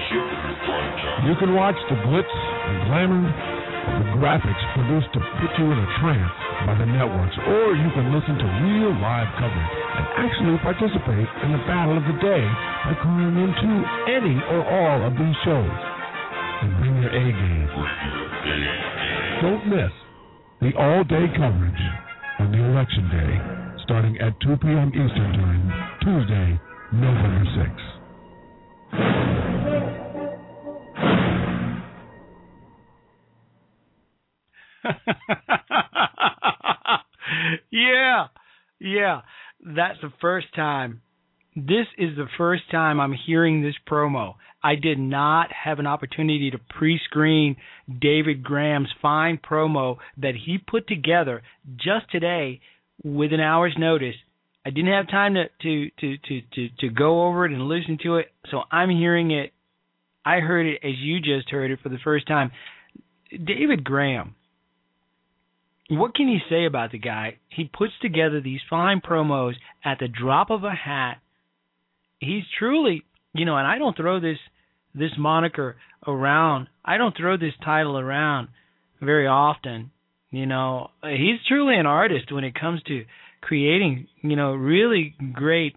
[1.29, 5.79] You can watch the glitz and glamour of the graphics produced to put you in
[5.79, 6.35] a trance
[6.67, 11.51] by the networks, or you can listen to real live coverage and actually participate in
[11.53, 12.45] the battle of the day
[12.87, 13.71] by calling into
[14.07, 15.79] any or all of these shows.
[16.63, 17.69] And bring your A game.
[19.43, 19.93] Don't miss
[20.63, 21.83] the all-day coverage
[22.39, 23.33] on the election day,
[23.83, 24.95] starting at 2 p.m.
[24.95, 25.67] Eastern Time,
[26.07, 26.61] Tuesday,
[26.93, 28.03] November 6th.
[37.71, 38.27] yeah,
[38.79, 39.23] yeah.
[39.65, 41.01] That's the first time.
[41.57, 44.35] This is the first time I'm hearing this promo.
[44.63, 47.57] I did not have an opportunity to pre screen
[48.01, 51.41] David Graham's fine promo that he put together
[51.77, 52.61] just today
[53.03, 54.17] with an hour's notice.
[54.65, 57.99] I didn't have time to, to, to, to, to, to go over it and listen
[58.05, 59.53] to it, so I'm hearing it.
[60.25, 62.53] I heard it as you just heard it for the first time.
[63.31, 64.37] David Graham,
[65.91, 67.39] what can you say about the guy?
[67.49, 69.55] He puts together these fine promos
[69.85, 71.19] at the drop of a hat.
[72.21, 73.03] He's truly,
[73.35, 74.39] you know, and I don't throw this
[74.95, 76.69] this moniker around.
[76.85, 78.49] I don't throw this title around
[79.01, 79.91] very often.
[80.31, 83.05] You know, he's truly an artist when it comes to
[83.43, 85.77] creating, you know, really great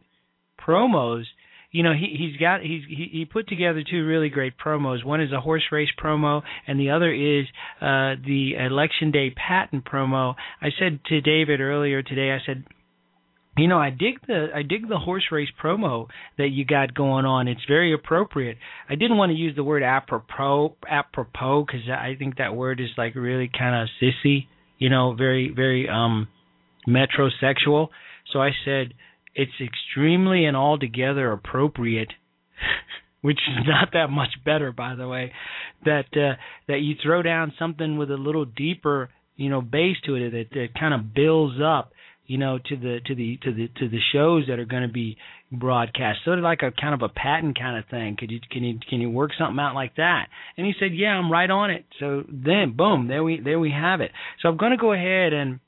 [0.65, 1.23] promos.
[1.71, 5.03] You know, he he's got he's he, he put together two really great promos.
[5.03, 7.45] One is a horse race promo, and the other is
[7.81, 10.35] uh the election day patent promo.
[10.61, 12.63] I said to David earlier today, I said,
[13.57, 16.07] you know, I dig the I dig the horse race promo
[16.37, 17.47] that you got going on.
[17.49, 18.57] It's very appropriate.
[18.89, 22.89] I didn't want to use the word apropos apropos because I think that word is
[22.97, 24.47] like really kind of sissy.
[24.77, 26.27] You know, very very um
[26.87, 27.89] metrosexual.
[28.31, 28.93] So I said
[29.35, 32.13] it's extremely and altogether appropriate,
[33.21, 35.31] which is not that much better, by the way,
[35.83, 36.35] that uh,
[36.67, 40.45] that you throw down something with a little deeper, you know, base to it that,
[40.51, 41.91] that kind of builds up,
[42.25, 44.93] you know, to the to the to the to the shows that are going to
[44.93, 45.17] be
[45.51, 46.19] broadcast.
[46.23, 48.15] Sort of like a kind of a patent kind of thing.
[48.17, 50.27] Could you can you can you work something out like that?
[50.57, 51.85] And he said, yeah, I'm right on it.
[51.99, 54.11] So then, boom, there we there we have it.
[54.41, 55.59] So I'm going to go ahead and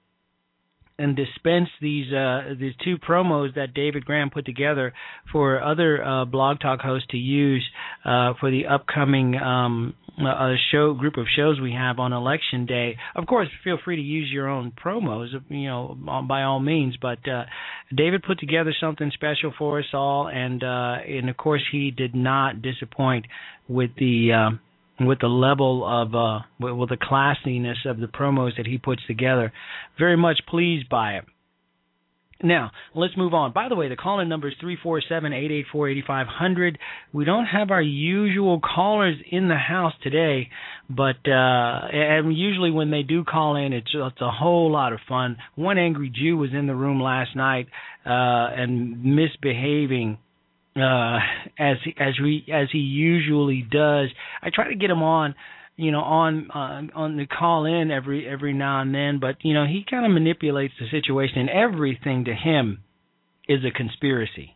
[1.00, 4.94] and dispense these uh, these two promos that David Graham put together
[5.32, 7.66] for other uh, blog talk hosts to use
[8.04, 12.98] uh, for the upcoming um, uh, show group of shows we have on election day.
[13.16, 16.98] Of course, feel free to use your own promos, you know, by all means.
[17.00, 17.46] But uh,
[17.96, 22.16] David put together something special for us all, and uh, and of course he did
[22.16, 23.26] not disappoint
[23.68, 24.58] with the.
[25.00, 29.54] With the level of uh with, the classiness of the promos that he puts together.
[30.00, 31.26] Very much pleased by it.
[32.44, 33.52] Now, let's move on.
[33.52, 36.78] By the way, the call-in number is 347-884-8500.
[37.12, 40.52] We don't have our usual callers in the house today,
[40.90, 45.00] but uh and usually when they do call in, it's it's a whole lot of
[45.10, 45.38] fun.
[45.56, 47.68] One angry Jew was in the room last night
[48.06, 50.20] uh and misbehaving
[50.78, 51.20] uh,
[51.58, 54.10] as as we as he usually does.
[54.42, 55.36] I try to get him on,
[55.76, 59.54] you know, on uh, on the call in every every now and then, but you
[59.54, 62.80] know he kind of manipulates the situation, and everything to him
[63.48, 64.56] is a conspiracy.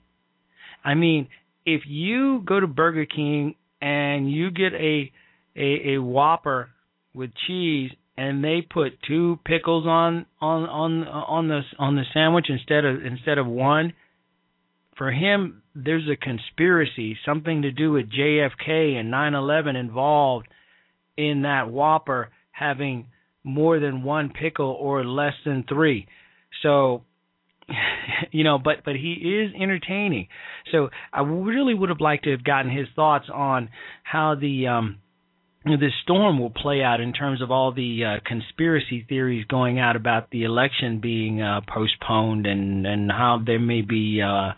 [0.84, 1.28] I mean,
[1.66, 5.12] if you go to Burger King and you get a
[5.56, 6.70] a, a Whopper
[7.14, 12.46] with cheese and they put two pickles on on on on the on the sandwich
[12.50, 13.94] instead of instead of one
[15.02, 20.48] for him, there's a conspiracy, something to do with JFK and 9/11 involved
[21.18, 23.08] in that Whopper having
[23.44, 26.06] more than one pickle or less than three.
[26.62, 27.02] So,
[28.32, 30.28] you know, but but he is entertaining.
[30.72, 33.70] So I really would have liked to have gotten his thoughts on
[34.04, 35.00] how the um
[35.64, 39.96] this storm will play out in terms of all the uh, conspiracy theories going out
[39.96, 44.54] about the election being uh, postponed and and how there may be uh,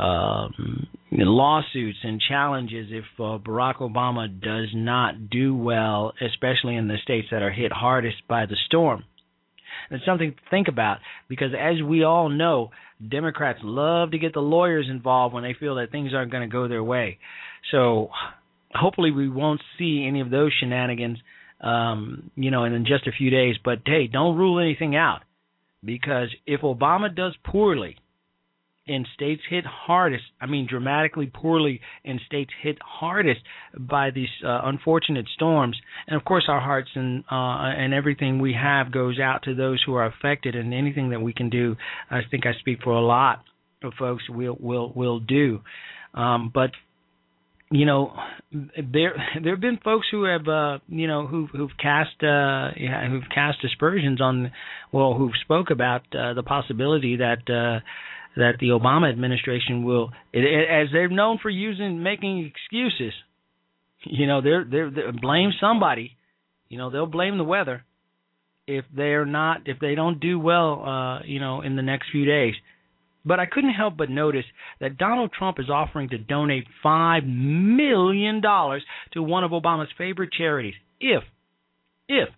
[0.00, 6.96] um, lawsuits and challenges if uh, Barack Obama does not do well, especially in the
[7.02, 9.04] states that are hit hardest by the storm.
[9.90, 12.70] It's something to think about because, as we all know,
[13.06, 16.52] Democrats love to get the lawyers involved when they feel that things aren't going to
[16.52, 17.18] go their way.
[17.72, 18.10] So,
[18.74, 21.18] hopefully, we won't see any of those shenanigans,
[21.60, 23.56] um, you know, in just a few days.
[23.64, 25.20] But hey, don't rule anything out
[25.84, 27.96] because if Obama does poorly
[28.86, 33.40] in states hit hardest, I mean dramatically poorly in states hit hardest
[33.78, 38.54] by these uh, unfortunate storms, and of course our hearts and uh, and everything we
[38.54, 41.76] have goes out to those who are affected, and anything that we can do,
[42.10, 43.44] I think I speak for a lot
[43.82, 45.60] of folks, will will will do.
[46.14, 46.70] Um, but
[47.70, 48.12] you know
[48.52, 53.08] there there have been folks who have uh you know who've who've cast uh yeah,
[53.08, 54.50] who've cast aspersions on
[54.92, 57.80] well who've spoke about uh, the possibility that uh
[58.36, 63.12] that the Obama administration will, it, it, as they're known for using making excuses.
[64.04, 66.16] You know, they're they're, they're blame somebody.
[66.68, 67.84] You know, they'll blame the weather
[68.66, 70.84] if they're not if they don't do well.
[70.84, 72.54] Uh, you know, in the next few days.
[73.24, 74.46] But I couldn't help but notice
[74.80, 80.32] that Donald Trump is offering to donate five million dollars to one of Obama's favorite
[80.32, 80.74] charities.
[81.00, 81.22] If,
[82.08, 82.28] if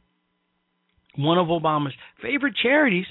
[1.16, 3.06] one of Obama's favorite charities,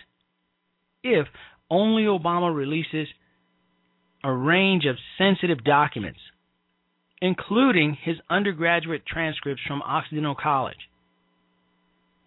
[1.03, 1.27] if
[1.69, 3.07] only Obama releases
[4.23, 6.19] a range of sensitive documents,
[7.21, 10.89] including his undergraduate transcripts from Occidental College.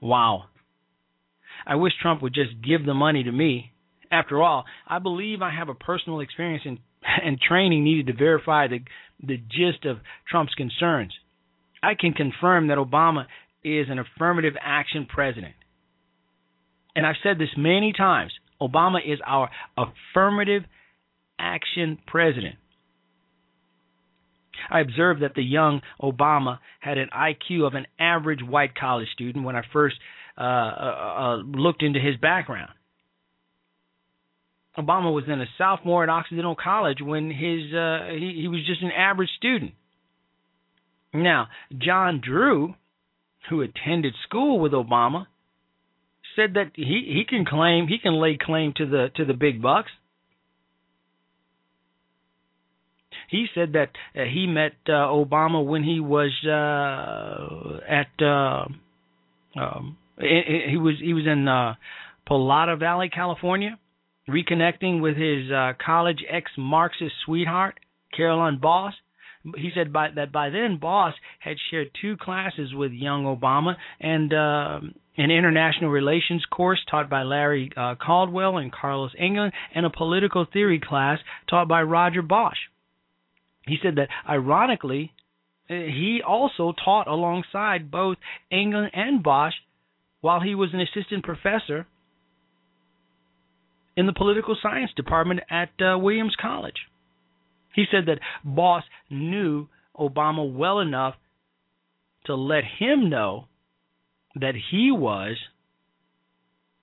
[0.00, 0.44] Wow.
[1.66, 3.72] I wish Trump would just give the money to me.
[4.14, 6.78] After all, I believe I have a personal experience in,
[7.24, 8.78] and training needed to verify the,
[9.20, 9.98] the gist of
[10.30, 11.12] Trump's concerns.
[11.82, 13.26] I can confirm that Obama
[13.64, 15.54] is an affirmative action president.
[16.94, 18.32] And I've said this many times.
[18.62, 20.62] Obama is our affirmative
[21.36, 22.54] action president.
[24.70, 29.44] I observed that the young Obama had an IQ of an average white college student
[29.44, 29.96] when I first
[30.38, 32.70] uh, uh, uh, looked into his background.
[34.76, 38.82] Obama was then a sophomore at Occidental College when his uh, he, he was just
[38.82, 39.72] an average student.
[41.12, 41.46] Now,
[41.76, 42.74] John Drew,
[43.48, 45.26] who attended school with Obama,
[46.34, 49.62] said that he he can claim he can lay claim to the to the big
[49.62, 49.92] bucks.
[53.30, 58.66] He said that uh, he met uh, Obama when he was uh, at uh,
[59.58, 61.74] um, he was he was in uh,
[62.26, 63.78] Portola Valley, California,
[64.28, 67.78] reconnecting with his uh, college ex Marxist sweetheart,
[68.16, 68.94] Caroline Boss.
[69.56, 74.32] He said by, that by then Boss had shared two classes with young Obama, and
[74.32, 74.80] uh,
[75.18, 80.46] an international relations course taught by Larry uh, Caldwell and Carlos England, and a political
[80.50, 81.18] theory class
[81.48, 82.54] taught by Roger Boesche.
[83.66, 85.12] He said that, ironically,
[85.68, 88.16] uh, he also taught alongside both
[88.50, 89.52] England and Boesche
[90.22, 91.86] while he was an assistant professor
[93.96, 96.88] in the political science department at uh, Williams College.
[97.74, 99.68] He said that Boss knew
[99.98, 101.14] Obama well enough
[102.26, 103.46] to let him know
[104.34, 105.36] that he was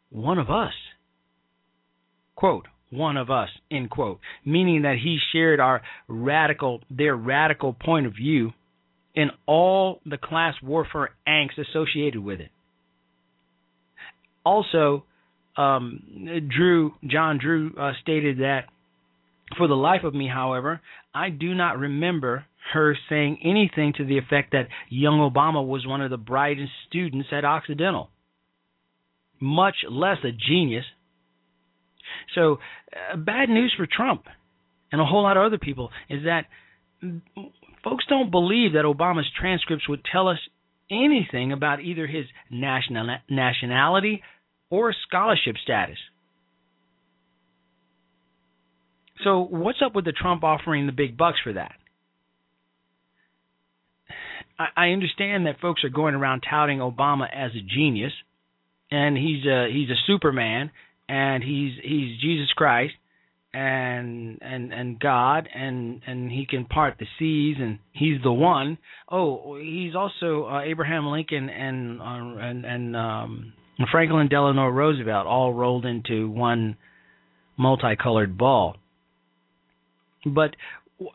[0.09, 0.73] one of us.
[2.35, 8.05] Quote, one of us, end quote, meaning that he shared our radical, their radical point
[8.05, 8.51] of view
[9.15, 12.49] in all the class warfare angst associated with it.
[14.45, 15.05] Also,
[15.57, 18.65] um, Drew, John Drew uh, stated that
[19.57, 20.81] for the life of me, however,
[21.13, 26.01] I do not remember her saying anything to the effect that young Obama was one
[26.01, 28.09] of the brightest students at Occidental,
[29.39, 30.85] much less a genius.
[32.35, 32.59] So,
[32.93, 34.23] uh, bad news for Trump
[34.91, 36.45] and a whole lot of other people is that
[37.83, 40.39] folks don't believe that Obama's transcripts would tell us
[40.89, 44.21] anything about either his national nationality
[44.71, 45.97] or scholarship status.
[49.23, 51.73] So, what's up with the Trump offering the big bucks for that?
[54.75, 58.13] I understand that folks are going around touting Obama as a genius,
[58.91, 60.71] and he's a he's a Superman,
[61.09, 62.93] and he's he's Jesus Christ,
[63.53, 68.77] and and and God, and and he can part the seas, and he's the one.
[69.09, 72.03] Oh, he's also uh, Abraham Lincoln and uh,
[72.39, 73.53] and and um,
[73.91, 76.77] Franklin Delano Roosevelt, all rolled into one
[77.57, 78.77] multicolored ball.
[80.25, 80.55] But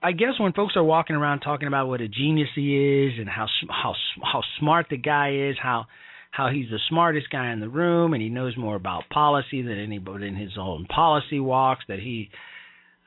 [0.03, 3.29] I guess when folks are walking around talking about what a genius he is and
[3.29, 5.87] how how how smart the guy is, how
[6.31, 9.79] how he's the smartest guy in the room and he knows more about policy than
[9.79, 12.31] anybody in his own policy walks, that he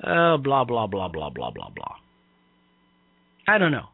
[0.03, 1.95] uh, blah, blah, blah, blah, blah, blah, blah.
[3.47, 3.88] I don't know.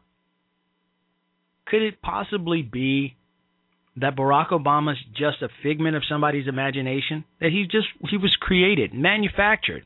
[1.66, 3.15] Could it possibly be
[3.96, 7.24] that Barack Obama's just a figment of somebody's imagination?
[7.40, 9.84] That he just he was created, manufactured.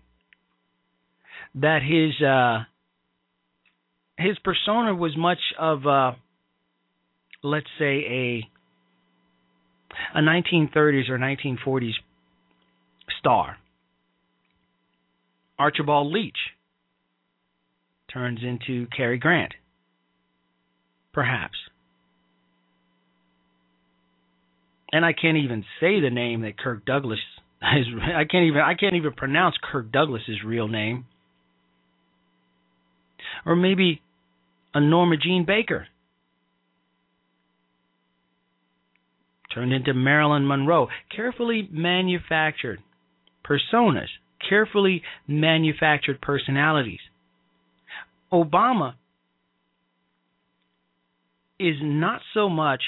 [1.54, 2.64] That his uh
[4.18, 6.16] his persona was much of a
[7.42, 8.48] let's say a
[10.14, 11.92] a 1930s or 1940s
[13.18, 13.56] star.
[15.58, 16.38] Archibald Leach
[18.12, 19.52] turns into Cary Grant.
[21.12, 21.56] Perhaps.
[24.92, 27.18] And I can't even say the name that Kirk Douglas
[27.62, 31.06] is I can't even I can't even pronounce Kirk Douglas's real name.
[33.46, 34.00] Or maybe
[34.74, 35.86] a Norma Jean Baker.
[39.54, 40.88] Turned into Marilyn Monroe.
[41.14, 42.80] Carefully manufactured
[43.44, 44.08] personas,
[44.48, 47.00] carefully manufactured personalities.
[48.32, 48.94] Obama
[51.58, 52.80] is not so much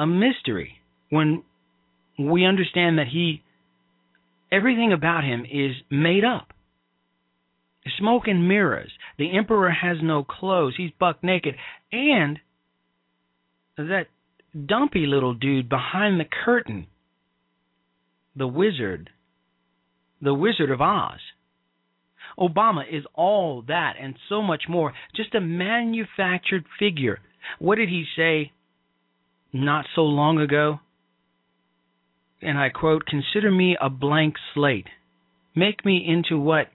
[0.00, 0.80] a mystery
[1.10, 1.42] when
[2.18, 3.42] we understand that he
[4.50, 6.48] everything about him is made up.
[7.98, 8.90] Smoke and mirrors.
[9.18, 10.74] The emperor has no clothes.
[10.76, 11.54] He's buck naked.
[11.92, 12.38] And
[13.76, 14.06] that
[14.66, 16.86] dumpy little dude behind the curtain,
[18.34, 19.10] the wizard,
[20.22, 21.20] the Wizard of Oz.
[22.38, 27.18] Obama is all that and so much more, just a manufactured figure.
[27.58, 28.52] What did he say
[29.52, 30.80] not so long ago?
[32.42, 34.86] And I quote, Consider me a blank slate.
[35.54, 36.68] Make me into what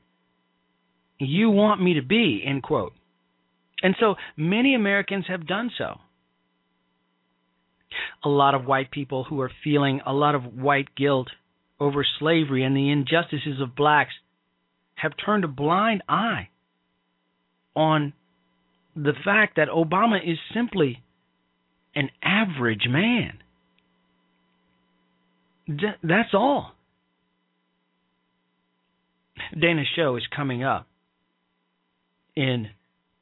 [1.17, 2.93] you want me to be, end quote.
[3.81, 5.95] And so many Americans have done so.
[8.23, 11.29] A lot of white people who are feeling a lot of white guilt
[11.79, 14.13] over slavery and the injustices of blacks
[14.95, 16.49] have turned a blind eye
[17.75, 18.13] on
[18.95, 21.03] the fact that Obama is simply
[21.95, 23.39] an average man.
[25.67, 26.71] D- that's all.
[29.59, 30.87] Dana's show is coming up
[32.35, 32.67] in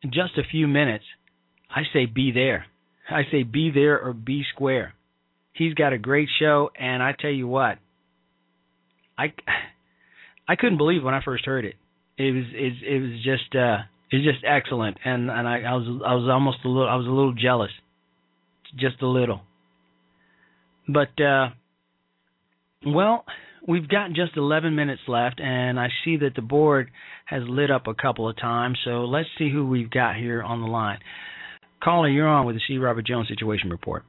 [0.04, 1.06] just a few minutes.
[1.70, 2.66] I say be there.
[3.10, 4.94] I say be there or be square.
[5.54, 7.78] He's got a great show, and I tell you what,
[9.18, 9.34] I
[10.48, 11.76] I couldn't believe when I first heard it.
[12.18, 15.74] It was it, it was just uh it was just excellent, and and I, I
[15.74, 17.72] was I was almost a little I was a little jealous,
[18.78, 19.42] just a little.
[20.88, 21.50] But uh,
[22.86, 23.26] well,
[23.68, 26.90] we've got just 11 minutes left, and I see that the board
[27.26, 28.78] has lit up a couple of times.
[28.84, 31.00] So let's see who we've got here on the line.
[31.82, 32.78] Caller, you're on with the C.
[32.78, 34.04] Robert Jones Situation Report.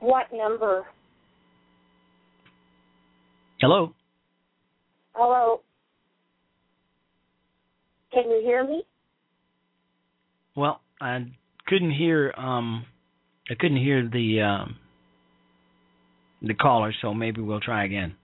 [0.00, 0.84] What number?
[3.60, 3.94] Hello.
[5.12, 5.60] Hello.
[8.12, 8.82] Can you hear me?
[10.56, 11.26] Well, I
[11.66, 12.32] couldn't hear.
[12.36, 12.86] Um,
[13.50, 14.76] I couldn't hear the um,
[16.40, 18.14] the caller, so maybe we'll try again.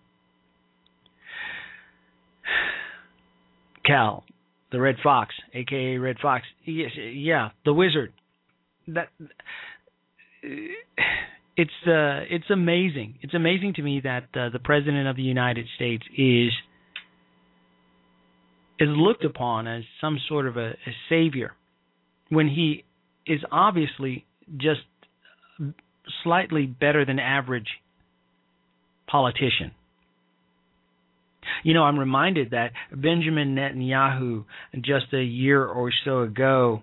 [3.85, 4.25] Cal,
[4.71, 6.45] the Red Fox, aka Red Fox.
[6.65, 8.13] Yes, yeah, the Wizard.
[8.87, 9.09] That
[10.43, 13.19] it's uh, it's amazing.
[13.23, 16.51] It's amazing to me that uh, the President of the United States is
[18.79, 21.55] is looked upon as some sort of a, a savior
[22.29, 22.85] when he
[23.27, 24.25] is obviously
[24.57, 24.81] just
[26.23, 27.69] slightly better than average
[29.07, 29.73] politician.
[31.65, 34.45] You know, I'm reminded that Benjamin Netanyahu,
[34.81, 36.83] just a year or so ago,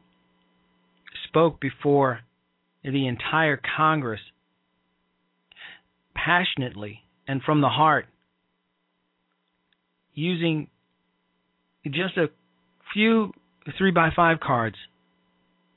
[1.28, 2.22] spoke before
[2.84, 4.22] the entire Congress
[6.16, 8.06] passionately and from the heart,
[10.14, 10.68] using
[11.86, 12.28] just a
[12.94, 13.34] few
[13.78, 14.78] three by five cards.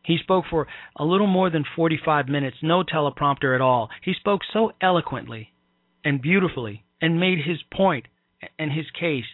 [0.05, 3.90] He spoke for a little more than 45 minutes, no teleprompter at all.
[4.03, 5.53] He spoke so eloquently
[6.05, 8.07] and beautifully and made his point
[8.59, 9.24] and his case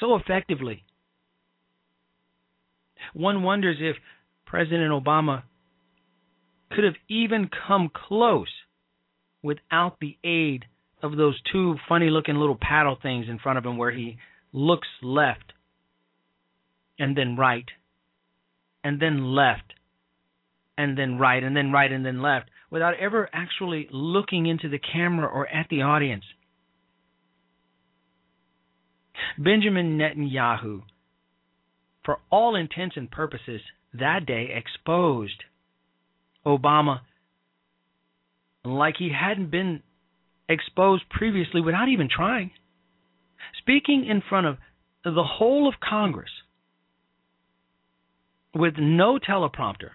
[0.00, 0.84] so effectively.
[3.12, 3.96] One wonders if
[4.46, 5.42] President Obama
[6.70, 8.48] could have even come close
[9.42, 10.64] without the aid
[11.02, 14.18] of those two funny looking little paddle things in front of him where he
[14.52, 15.52] looks left
[16.98, 17.66] and then right
[18.82, 19.74] and then left
[20.76, 24.78] and then right and then right and then left without ever actually looking into the
[24.78, 26.24] camera or at the audience.
[29.38, 30.82] Benjamin Netanyahu,
[32.04, 33.60] for all intents and purposes,
[33.92, 35.44] that day exposed
[36.46, 37.00] Obama
[38.64, 39.82] like he hadn't been
[40.48, 42.50] exposed previously without even trying.
[43.58, 44.56] speaking in front of
[45.04, 46.30] the whole of Congress
[48.54, 49.90] with no teleprompter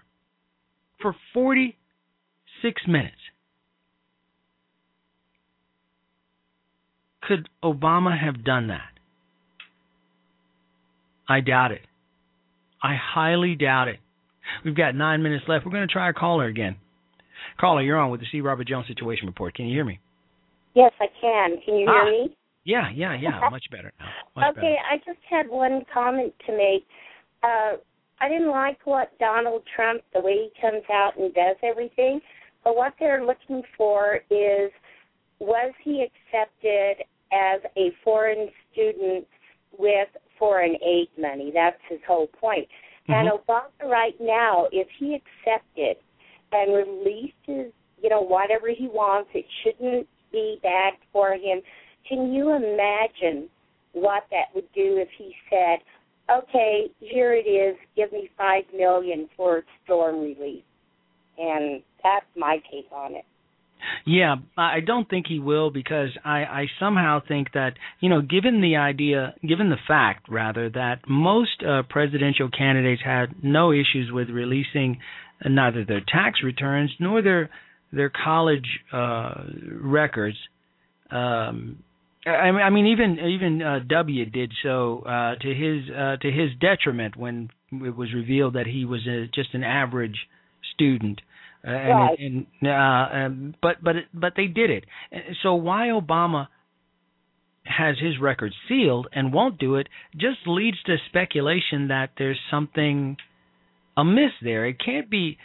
[1.00, 3.14] for 46 minutes.
[7.22, 8.90] Could Obama have done that?
[11.28, 11.82] I doubt it.
[12.82, 13.98] I highly doubt it.
[14.64, 15.66] We've got nine minutes left.
[15.66, 16.76] We're going to try a caller again.
[17.58, 18.40] Caller, you're on with the C.
[18.40, 19.54] Robert Jones Situation Report.
[19.54, 19.98] Can you hear me?
[20.74, 21.60] Yes, I can.
[21.64, 22.04] Can you hear Ah.
[22.04, 22.36] me?
[22.64, 23.48] Yeah, yeah, yeah.
[23.50, 24.08] Much better now.
[24.34, 26.86] Much okay, I just had one comment to make.
[27.42, 27.76] Uh,
[28.20, 32.20] I didn't like what Donald Trump, the way he comes out and does everything,
[32.64, 34.70] but what they're looking for is
[35.38, 39.26] was he accepted as a foreign student
[39.78, 40.08] with
[40.38, 41.50] foreign aid money?
[41.54, 42.66] That's his whole point.
[43.08, 43.50] And mm-hmm.
[43.50, 45.96] Obama, right now, if he accepted
[46.52, 47.66] and released his,
[48.02, 51.60] you know, whatever he wants, it shouldn't be bad for him.
[52.08, 53.48] Can you imagine
[53.92, 55.78] what that would do if he said,
[56.30, 57.76] "Okay, here it is.
[57.96, 60.64] Give me five million for storm relief,"
[61.38, 63.24] and that's my take on it.
[64.04, 68.60] Yeah, I don't think he will because I, I somehow think that you know, given
[68.60, 74.28] the idea, given the fact rather that most uh, presidential candidates had no issues with
[74.30, 74.98] releasing
[75.44, 77.50] neither their tax returns nor their
[77.92, 79.44] their college uh,
[79.80, 80.36] records.
[81.10, 81.78] Um,
[82.26, 86.30] I mean, I mean, even even uh, W did so uh, to his uh, to
[86.30, 90.16] his detriment when it was revealed that he was a, just an average
[90.74, 91.20] student.
[91.66, 92.18] Uh, and, Right.
[92.18, 94.84] and uh, um, but but but they did it.
[95.42, 96.48] So why Obama
[97.64, 103.16] has his record sealed and won't do it just leads to speculation that there's something
[103.96, 104.66] amiss there.
[104.66, 105.38] It can't be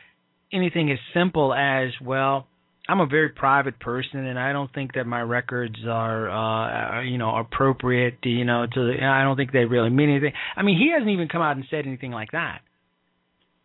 [0.54, 2.48] anything as simple as well.
[2.92, 7.04] I'm a very private person, and I don't think that my records are, uh, are,
[7.04, 8.18] you know, appropriate.
[8.24, 10.34] You know, to I don't think they really mean anything.
[10.58, 12.60] I mean, he hasn't even come out and said anything like that.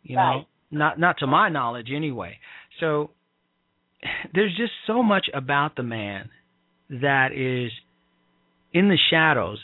[0.05, 2.39] You know, not not to my knowledge anyway.
[2.79, 3.11] So
[4.33, 6.31] there's just so much about the man
[6.89, 7.72] that is
[8.72, 9.59] in the shadows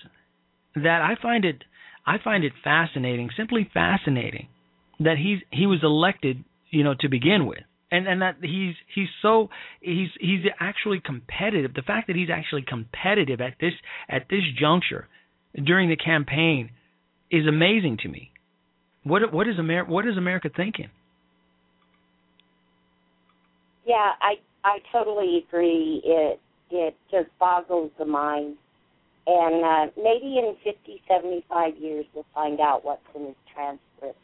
[0.74, 1.62] that I find it
[2.04, 4.48] I find it fascinating, simply fascinating
[4.98, 7.62] that he's he was elected, you know, to begin with.
[7.92, 9.50] And and that he's he's so
[9.82, 11.74] he's he's actually competitive.
[11.74, 13.74] The fact that he's actually competitive at this
[14.08, 15.08] at this juncture
[15.62, 16.70] during the campaign
[17.30, 18.30] is amazing to me.
[19.04, 20.88] What what is America what is America thinking?
[23.84, 26.00] Yeah, I I totally agree.
[26.02, 26.40] It
[26.70, 28.56] it just boggles the mind.
[29.26, 34.18] And uh, maybe in fifty, seventy-five years, we'll find out what's in his transcript.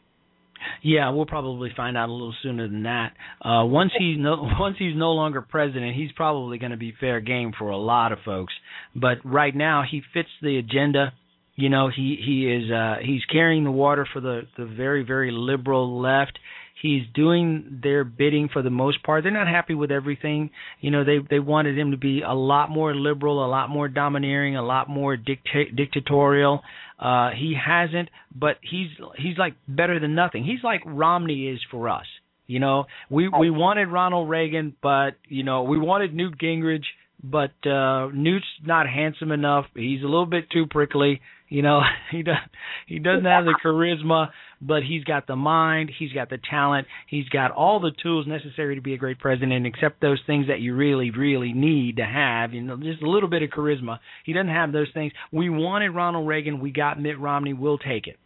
[0.83, 3.13] Yeah, we'll probably find out a little sooner than that.
[3.43, 7.19] Uh, once he's no once he's no longer president, he's probably going to be fair
[7.19, 8.53] game for a lot of folks.
[8.95, 11.13] But right now, he fits the agenda.
[11.55, 15.31] You know, he he is uh, he's carrying the water for the the very very
[15.31, 16.39] liberal left.
[16.81, 19.23] He's doing their bidding for the most part.
[19.23, 20.49] They're not happy with everything.
[20.79, 23.89] You know, they they wanted him to be a lot more liberal, a lot more
[23.89, 26.61] domineering, a lot more dicta- dictatorial.
[26.99, 30.43] Uh, he hasn't, but he's he's like better than nothing.
[30.43, 32.05] He's like Romney is for us.
[32.45, 36.85] You know, we we wanted Ronald Reagan, but you know we wanted Newt Gingrich,
[37.23, 39.65] but uh, Newt's not handsome enough.
[39.75, 41.21] He's a little bit too prickly.
[41.49, 42.35] You know, he does
[42.87, 44.29] he doesn't have the charisma,
[44.61, 48.75] but he's got the mind, he's got the talent, he's got all the tools necessary
[48.75, 52.53] to be a great president, except those things that you really, really need to have.
[52.53, 53.99] You know, just a little bit of charisma.
[54.25, 55.11] He doesn't have those things.
[55.31, 57.53] We wanted Ronald Reagan, we got Mitt Romney.
[57.53, 58.17] We'll take it.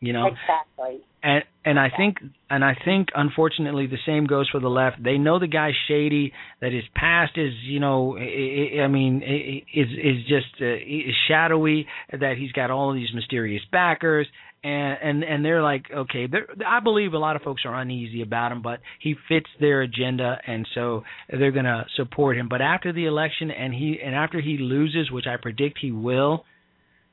[0.00, 1.00] You know, Exactly.
[1.24, 2.18] and and I think
[2.48, 5.02] and I think unfortunately the same goes for the left.
[5.02, 6.32] They know the guy's shady.
[6.60, 11.14] That his past is you know I, I mean i- is is just uh, is
[11.26, 11.86] shadowy.
[12.12, 14.28] That he's got all of these mysterious backers.
[14.62, 18.22] And and and they're like, okay, they're, I believe a lot of folks are uneasy
[18.22, 22.48] about him, but he fits their agenda, and so they're going to support him.
[22.48, 26.44] But after the election, and he and after he loses, which I predict he will,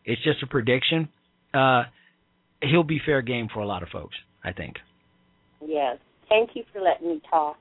[0.06, 1.10] it's just a prediction.
[1.54, 1.84] Uh,
[2.70, 4.16] he'll be fair game for a lot of folks.
[4.43, 4.76] I think.
[5.66, 5.97] Yes.
[6.30, 7.57] Thank you for letting me talk.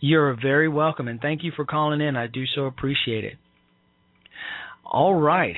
[0.00, 2.16] You're very welcome, and thank you for calling in.
[2.16, 3.34] I do so appreciate it.
[4.84, 5.56] All right.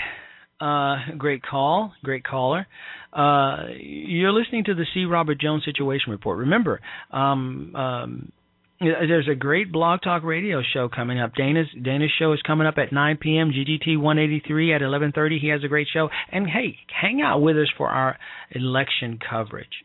[0.61, 2.67] Uh, great call, great caller.
[3.13, 5.05] Uh, you're listening to the C.
[5.05, 6.39] Robert Jones Situation Report.
[6.39, 6.81] Remember,
[7.11, 8.33] um, um,
[8.81, 11.35] there's a great blog talk radio show coming up.
[11.35, 13.53] Dana's Dana's show is coming up at 9 p.m.
[13.53, 15.39] GGT 183 at 11:30.
[15.41, 18.19] He has a great show, and hey, hang out with us for our
[18.53, 19.85] election coverage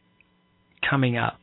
[0.89, 1.39] coming up.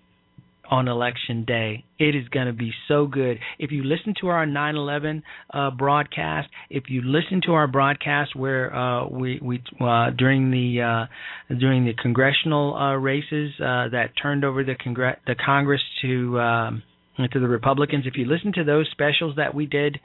[0.70, 1.84] on election day.
[1.98, 3.38] It is going to be so good.
[3.59, 5.22] If you listen to our 9/11
[5.53, 10.80] uh, broadcast, if you listen to our broadcast where uh, we we uh, during the
[10.80, 16.40] uh, during the congressional uh, races uh, that turned over the congre- the Congress to
[16.40, 16.82] um,
[17.18, 20.00] to the Republicans, if you listen to those specials that we did,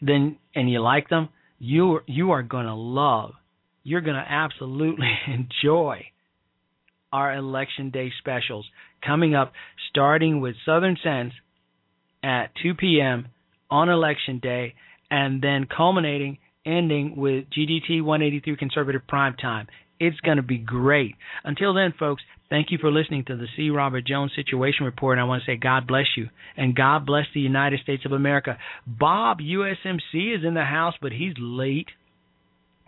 [0.00, 3.32] then and you like them, you you are going to love.
[3.84, 6.06] You're going to absolutely enjoy
[7.12, 8.66] our election day specials
[9.04, 9.52] coming up
[9.90, 11.32] starting with Southern Sense
[12.22, 13.28] at 2 p.m.
[13.70, 14.74] on election day
[15.10, 19.66] and then culminating ending with GDT 183 conservative prime time.
[19.98, 21.16] It's going to be great.
[21.44, 22.22] Until then, folks,
[22.52, 23.70] thank you for listening to the C.
[23.70, 25.18] Robert Jones Situation Report.
[25.18, 28.58] I want to say God bless you and God bless the United States of America.
[28.86, 31.88] Bob USMC is in the house, but he's late.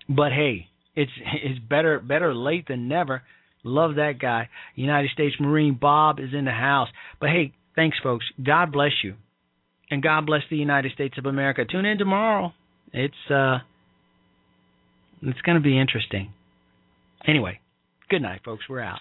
[0.06, 1.10] But hey, it's
[1.42, 3.22] it's better better late than never.
[3.64, 4.50] Love that guy.
[4.74, 6.88] United States Marine Bob is in the house.
[7.18, 8.26] But hey, thanks, folks.
[8.44, 9.14] God bless you.
[9.90, 11.64] And God bless the United States of America.
[11.64, 12.52] Tune in tomorrow.
[12.92, 13.58] It's uh
[15.22, 16.34] it's going to be interesting.
[17.26, 17.60] Anyway,
[18.10, 18.64] good night, folks.
[18.68, 18.98] We're out.